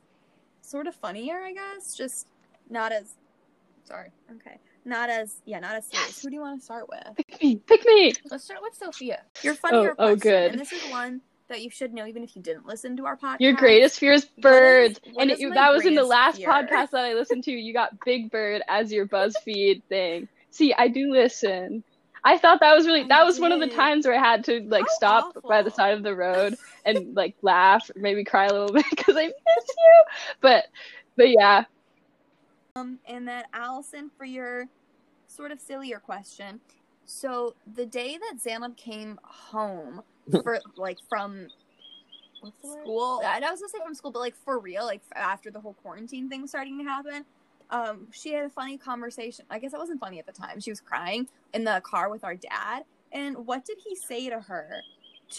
sort 0.60 0.86
of 0.86 0.94
funnier, 0.94 1.40
I 1.40 1.54
guess. 1.54 1.96
Just 1.96 2.26
not 2.68 2.92
as 2.92 3.14
sorry. 3.84 4.10
Okay. 4.30 4.58
Not 4.84 5.08
as 5.08 5.36
yeah, 5.46 5.58
not 5.58 5.76
as 5.76 5.86
serious. 5.86 6.20
Who 6.20 6.28
do 6.28 6.34
you 6.34 6.42
want 6.42 6.60
to 6.60 6.64
start 6.66 6.86
with? 6.86 7.16
Pick 7.16 7.42
me. 7.42 7.56
Pick 7.56 7.86
me. 7.86 8.12
Let's 8.30 8.44
start 8.44 8.60
with 8.60 8.74
Sophia. 8.74 9.22
Your 9.42 9.54
funnier 9.54 9.92
oh, 9.92 10.10
oh, 10.10 10.16
question. 10.16 10.18
good. 10.18 10.50
And 10.50 10.60
this 10.60 10.72
is 10.72 10.82
one 10.90 11.22
that 11.48 11.62
you 11.62 11.70
should 11.70 11.94
know 11.94 12.04
even 12.06 12.22
if 12.22 12.36
you 12.36 12.42
didn't 12.42 12.66
listen 12.66 12.94
to 12.98 13.06
our 13.06 13.16
podcast. 13.16 13.40
Your 13.40 13.54
greatest 13.54 13.98
fear 13.98 14.12
is 14.12 14.26
birds. 14.42 15.00
what 15.14 15.22
and 15.22 15.30
is 15.30 15.40
it, 15.40 15.48
my 15.48 15.54
that 15.54 15.72
was 15.72 15.86
in 15.86 15.94
the 15.94 16.04
last 16.04 16.36
fear? 16.36 16.48
podcast 16.48 16.90
that 16.90 17.06
I 17.06 17.14
listened 17.14 17.44
to. 17.44 17.52
You 17.52 17.72
got 17.72 17.98
Big 18.04 18.30
Bird 18.30 18.60
as 18.68 18.92
your 18.92 19.06
BuzzFeed 19.08 19.82
thing. 19.88 20.28
See, 20.50 20.74
I 20.74 20.88
do 20.88 21.10
listen. 21.10 21.84
I 22.24 22.38
thought 22.38 22.60
that 22.60 22.74
was 22.74 22.86
really 22.86 23.02
I 23.02 23.08
that 23.08 23.24
was 23.24 23.40
one 23.40 23.52
of 23.52 23.60
the 23.60 23.66
times 23.68 24.06
where 24.06 24.14
I 24.14 24.18
had 24.18 24.44
to 24.44 24.60
like 24.68 24.84
How 24.84 24.94
stop 24.94 25.42
by 25.42 25.62
the 25.62 25.70
side 25.70 25.96
of 25.96 26.02
the 26.02 26.14
road 26.14 26.56
and 26.84 27.14
like 27.14 27.34
laugh 27.42 27.90
or 27.94 28.00
maybe 28.00 28.24
cry 28.24 28.46
a 28.46 28.52
little 28.52 28.72
bit 28.72 28.86
because 28.90 29.16
I 29.16 29.26
miss 29.26 29.34
you. 29.68 30.04
But 30.40 30.66
but 31.16 31.30
yeah. 31.30 31.64
Um, 32.76 32.98
and 33.06 33.26
then 33.26 33.44
Allison 33.52 34.10
for 34.16 34.24
your 34.24 34.66
sort 35.26 35.50
of 35.50 35.60
sillier 35.60 35.98
question. 35.98 36.60
So 37.04 37.54
the 37.74 37.84
day 37.86 38.16
that 38.16 38.40
Zainab 38.40 38.76
came 38.76 39.18
home 39.24 40.02
for 40.42 40.60
like 40.76 40.98
from 41.08 41.48
What's 42.40 42.60
the 42.60 42.68
word? 42.68 42.82
school, 42.82 43.22
I 43.24 43.36
I 43.36 43.50
was 43.50 43.60
gonna 43.60 43.68
say 43.68 43.78
from 43.84 43.94
school, 43.94 44.10
but 44.10 44.20
like 44.20 44.36
for 44.36 44.58
real, 44.58 44.84
like 44.84 45.02
after 45.14 45.50
the 45.50 45.60
whole 45.60 45.74
quarantine 45.74 46.28
thing 46.28 46.46
starting 46.46 46.78
to 46.78 46.84
happen, 46.84 47.24
um, 47.72 48.08
she 48.12 48.32
had 48.32 48.44
a 48.44 48.50
funny 48.50 48.78
conversation. 48.78 49.46
I 49.50 49.58
guess 49.58 49.72
it 49.72 49.78
wasn't 49.78 49.98
funny 50.00 50.18
at 50.18 50.26
the 50.26 50.32
time. 50.32 50.60
She 50.60 50.70
was 50.70 50.80
crying 50.80 51.26
in 51.54 51.64
the 51.64 51.82
car 51.84 52.10
with 52.10 52.22
our 52.22 52.36
dad. 52.36 52.82
And 53.12 53.46
what 53.46 53.64
did 53.64 53.78
he 53.84 53.96
say 53.96 54.28
to 54.28 54.40
her 54.40 54.82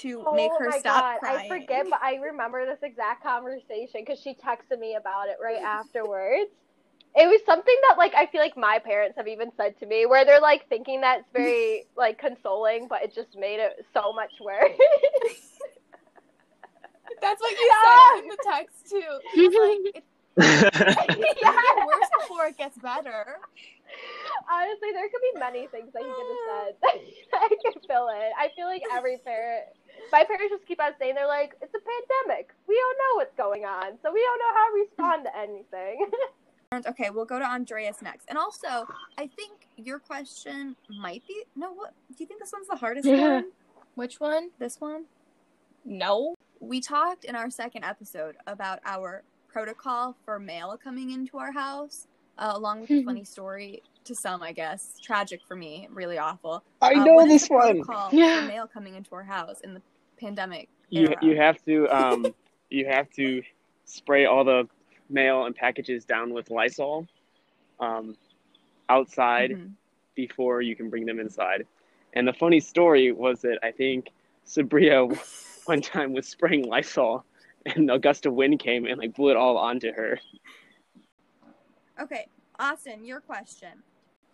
to 0.01 0.25
oh 0.25 0.35
make 0.35 0.51
her 0.57 0.71
my 0.71 0.79
stop 0.79 1.03
god, 1.03 1.19
crying? 1.19 1.51
I 1.51 1.59
forget, 1.59 1.85
but 1.89 1.99
I 2.03 2.15
remember 2.15 2.65
this 2.65 2.79
exact 2.83 3.23
conversation 3.23 4.01
because 4.05 4.19
she 4.19 4.33
texted 4.33 4.79
me 4.79 4.95
about 4.95 5.29
it 5.29 5.37
right 5.41 5.61
afterwards. 5.63 6.49
It 7.15 7.27
was 7.27 7.41
something 7.45 7.75
that 7.87 7.97
like 7.99 8.13
I 8.15 8.25
feel 8.27 8.41
like 8.41 8.57
my 8.57 8.79
parents 8.83 9.17
have 9.17 9.27
even 9.27 9.51
said 9.55 9.77
to 9.79 9.85
me, 9.85 10.07
where 10.07 10.25
they're 10.25 10.41
like 10.41 10.67
thinking 10.69 11.01
that's 11.01 11.25
very 11.33 11.85
like 11.97 12.17
consoling, 12.19 12.87
but 12.89 13.03
it 13.03 13.13
just 13.13 13.37
made 13.37 13.59
it 13.59 13.73
so 13.93 14.11
much 14.13 14.31
worse. 14.41 14.71
That's 17.21 17.41
what 17.41 17.51
you 17.59 17.71
Yeah. 17.83 17.89
said 18.13 18.19
in 18.21 18.27
the 18.27 18.37
text 18.43 18.89
too. 18.89 19.19
He 19.35 19.47
like, 19.93 20.03
it, 20.37 20.73
it's 20.73 21.41
yeah. 21.41 21.51
gonna 21.75 21.85
worse 21.85 22.09
before 22.21 22.45
it 22.47 22.57
gets 22.57 22.77
better. 22.77 23.37
Honestly, 24.51 24.89
there 24.91 25.07
could 25.09 25.21
be 25.33 25.39
many 25.39 25.67
things 25.67 25.93
that 25.93 26.01
he 26.01 26.09
could 26.09 26.27
have 26.27 26.75
said 26.81 26.99
I 27.33 27.47
could 27.49 27.81
fill 27.87 28.09
it. 28.09 28.31
I 28.37 28.49
feel 28.55 28.65
like 28.65 28.81
every 28.91 29.17
parent, 29.17 29.65
my 30.11 30.23
parents 30.23 30.51
just 30.55 30.65
keep 30.65 30.81
on 30.81 30.91
saying 30.99 31.15
they're 31.15 31.27
like, 31.27 31.53
it's 31.61 31.73
a 31.73 31.79
pandemic. 31.79 32.49
We 32.67 32.75
don't 32.75 32.97
know 32.97 33.15
what's 33.17 33.35
going 33.37 33.65
on, 33.65 33.97
so 34.01 34.11
we 34.11 34.21
don't 34.21 34.39
know 34.39 34.53
how 34.53 34.67
to 34.67 34.73
respond 34.81 35.25
to 35.25 35.37
anything. 35.37 36.09
Okay, 36.87 37.11
we'll 37.11 37.25
go 37.25 37.37
to 37.37 37.45
Andreas 37.45 38.01
next. 38.01 38.27
And 38.29 38.35
also, 38.35 38.87
I 39.19 39.27
think 39.35 39.67
your 39.77 39.99
question 39.99 40.75
might 40.89 41.21
be 41.27 41.43
no. 41.55 41.71
What 41.71 41.93
do 42.09 42.15
you 42.17 42.25
think 42.25 42.39
this 42.39 42.51
one's 42.51 42.67
the 42.67 42.75
hardest 42.75 43.05
Yeah. 43.07 43.33
one? 43.35 43.45
Which 43.93 44.19
one? 44.19 44.49
This 44.57 44.81
one. 44.81 45.05
No. 45.85 46.33
We 46.59 46.81
talked 46.81 47.25
in 47.25 47.35
our 47.35 47.51
second 47.51 47.83
episode 47.83 48.37
about 48.47 48.79
our 48.85 49.21
protocol 49.53 50.17
for 50.25 50.39
mail 50.39 50.77
coming 50.83 51.11
into 51.11 51.37
our 51.37 51.51
house, 51.51 52.07
uh, 52.39 52.51
along 52.55 52.81
with 52.81 52.89
a 52.89 53.03
funny 53.03 53.23
story 53.23 53.83
to 54.03 54.15
some, 54.15 54.41
I 54.41 54.51
guess. 54.51 54.99
Tragic 55.01 55.39
for 55.47 55.55
me, 55.55 55.87
really 55.91 56.17
awful. 56.17 56.63
I 56.81 56.95
Uh, 56.95 57.05
know 57.05 57.13
what 57.13 57.27
is 57.29 57.41
this 57.41 57.47
the 57.47 57.53
one. 57.53 57.83
protocol 57.83 58.09
Yeah. 58.13 58.41
for 58.41 58.47
mail 58.47 58.67
coming 58.67 58.95
into 58.95 59.13
our 59.13 59.23
house 59.23 59.61
in 59.63 59.75
the 59.75 59.81
pandemic. 60.19 60.67
You 60.89 61.09
era? 61.09 61.17
you 61.21 61.37
have 61.37 61.63
to 61.65 61.87
um 61.95 62.33
you 62.69 62.87
have 62.87 63.09
to 63.11 63.43
spray 63.85 64.25
all 64.25 64.43
the 64.43 64.67
mail 65.09 65.45
and 65.45 65.55
packages 65.55 66.03
down 66.03 66.33
with 66.33 66.49
Lysol 66.49 67.07
um 67.79 68.15
outside 68.89 69.51
Mhm. 69.51 69.73
before 70.15 70.61
you 70.61 70.75
can 70.75 70.89
bring 70.89 71.05
them 71.05 71.19
inside. 71.19 71.65
And 72.13 72.27
the 72.27 72.33
funny 72.33 72.59
story 72.59 73.11
was 73.11 73.41
that 73.41 73.59
I 73.63 73.71
think 73.71 74.09
Sabria 74.45 75.07
one 75.65 75.81
time 75.81 76.13
was 76.13 76.27
spraying 76.27 76.65
Lysol 76.67 77.23
and 77.65 77.89
a 77.91 77.99
gust 77.99 78.25
of 78.25 78.33
wind 78.33 78.59
came 78.59 78.85
and 78.85 78.97
like 78.97 79.13
blew 79.15 79.29
it 79.31 79.37
all 79.37 79.57
onto 79.57 79.91
her. 79.93 80.19
Okay, 82.01 82.27
Austin, 82.59 83.05
your 83.05 83.19
question. 83.21 83.69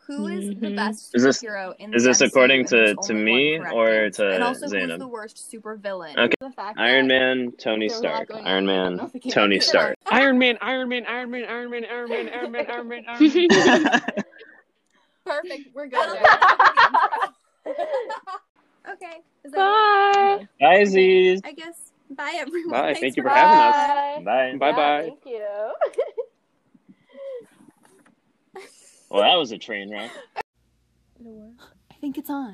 Who 0.08 0.26
is 0.26 0.48
the 0.60 0.68
Mhm. 0.70 0.76
best 0.76 1.14
Is 1.14 1.22
this- 1.22 1.44
superhero 1.44 1.76
in 1.78 1.94
is 1.94 2.02
the 2.04 2.10
this 2.10 2.22
MCU 2.22 2.28
according 2.30 2.66
to- 2.68 2.96
to 2.96 3.14
me 3.14 3.60
or 3.60 3.90
answer? 4.06 4.10
to 4.10 4.34
And 4.36 4.44
also, 4.44 4.68
who's 4.68 4.98
the 4.98 5.08
worst 5.08 5.52
super 5.52 5.76
villain? 5.76 6.18
Okay. 6.18 6.34
Iron 6.78 7.06
Man, 7.06 7.52
Tony 7.60 7.88
there's 7.90 8.00
a 8.00 8.04
lot 8.08 8.26
Stark. 8.26 8.42
Iron 8.44 8.66
Man, 8.66 8.96
know 8.96 9.06
if 9.06 9.14
we 9.14 9.20
can 9.20 9.30
Tony 9.32 9.60
Stark. 9.60 9.98
Iron 10.08 10.40
Man, 10.40 10.58
Iron 10.62 10.90
Man, 10.90 11.06
Iron 11.06 11.30
Man, 11.30 11.46
Iron 11.46 11.70
Man, 11.70 11.86
Iron 11.86 12.10
Man, 12.10 12.30
Iron 12.30 12.52
Man, 12.52 12.66
Iron 12.72 12.88
Man, 12.88 13.06
Iron 13.08 13.20
Man. 13.20 14.02
perfect. 15.26 15.76
We're 15.76 15.88
good. 15.88 16.20
Okay. 18.90 19.18
Is 19.44 19.52
that 19.52 19.58
Bye. 19.58 20.48
Bye, 20.60 20.84
Z's. 20.86 21.42
I 21.44 21.52
guess. 21.52 21.89
Bye, 22.10 22.36
everyone. 22.40 22.72
Bye, 22.72 22.86
Thanks 22.94 23.00
thank 23.02 23.18
you 23.18 23.24
for 23.24 23.30
for 23.30 23.36
having 23.36 23.60
us. 23.60 24.24
Bye. 24.26 24.58
Bye. 24.58 24.58
Bye 24.58 24.76
bye. 24.76 25.02
Thank 25.04 25.26
you. 25.26 25.46
Well, 29.12 29.24
that 29.24 29.36
was 29.40 29.52
a 29.52 29.58
train 29.58 29.90
wreck. 29.92 30.12
I 31.20 31.94
think 32.00 32.20
it's 32.20 32.30
on. 32.30 32.48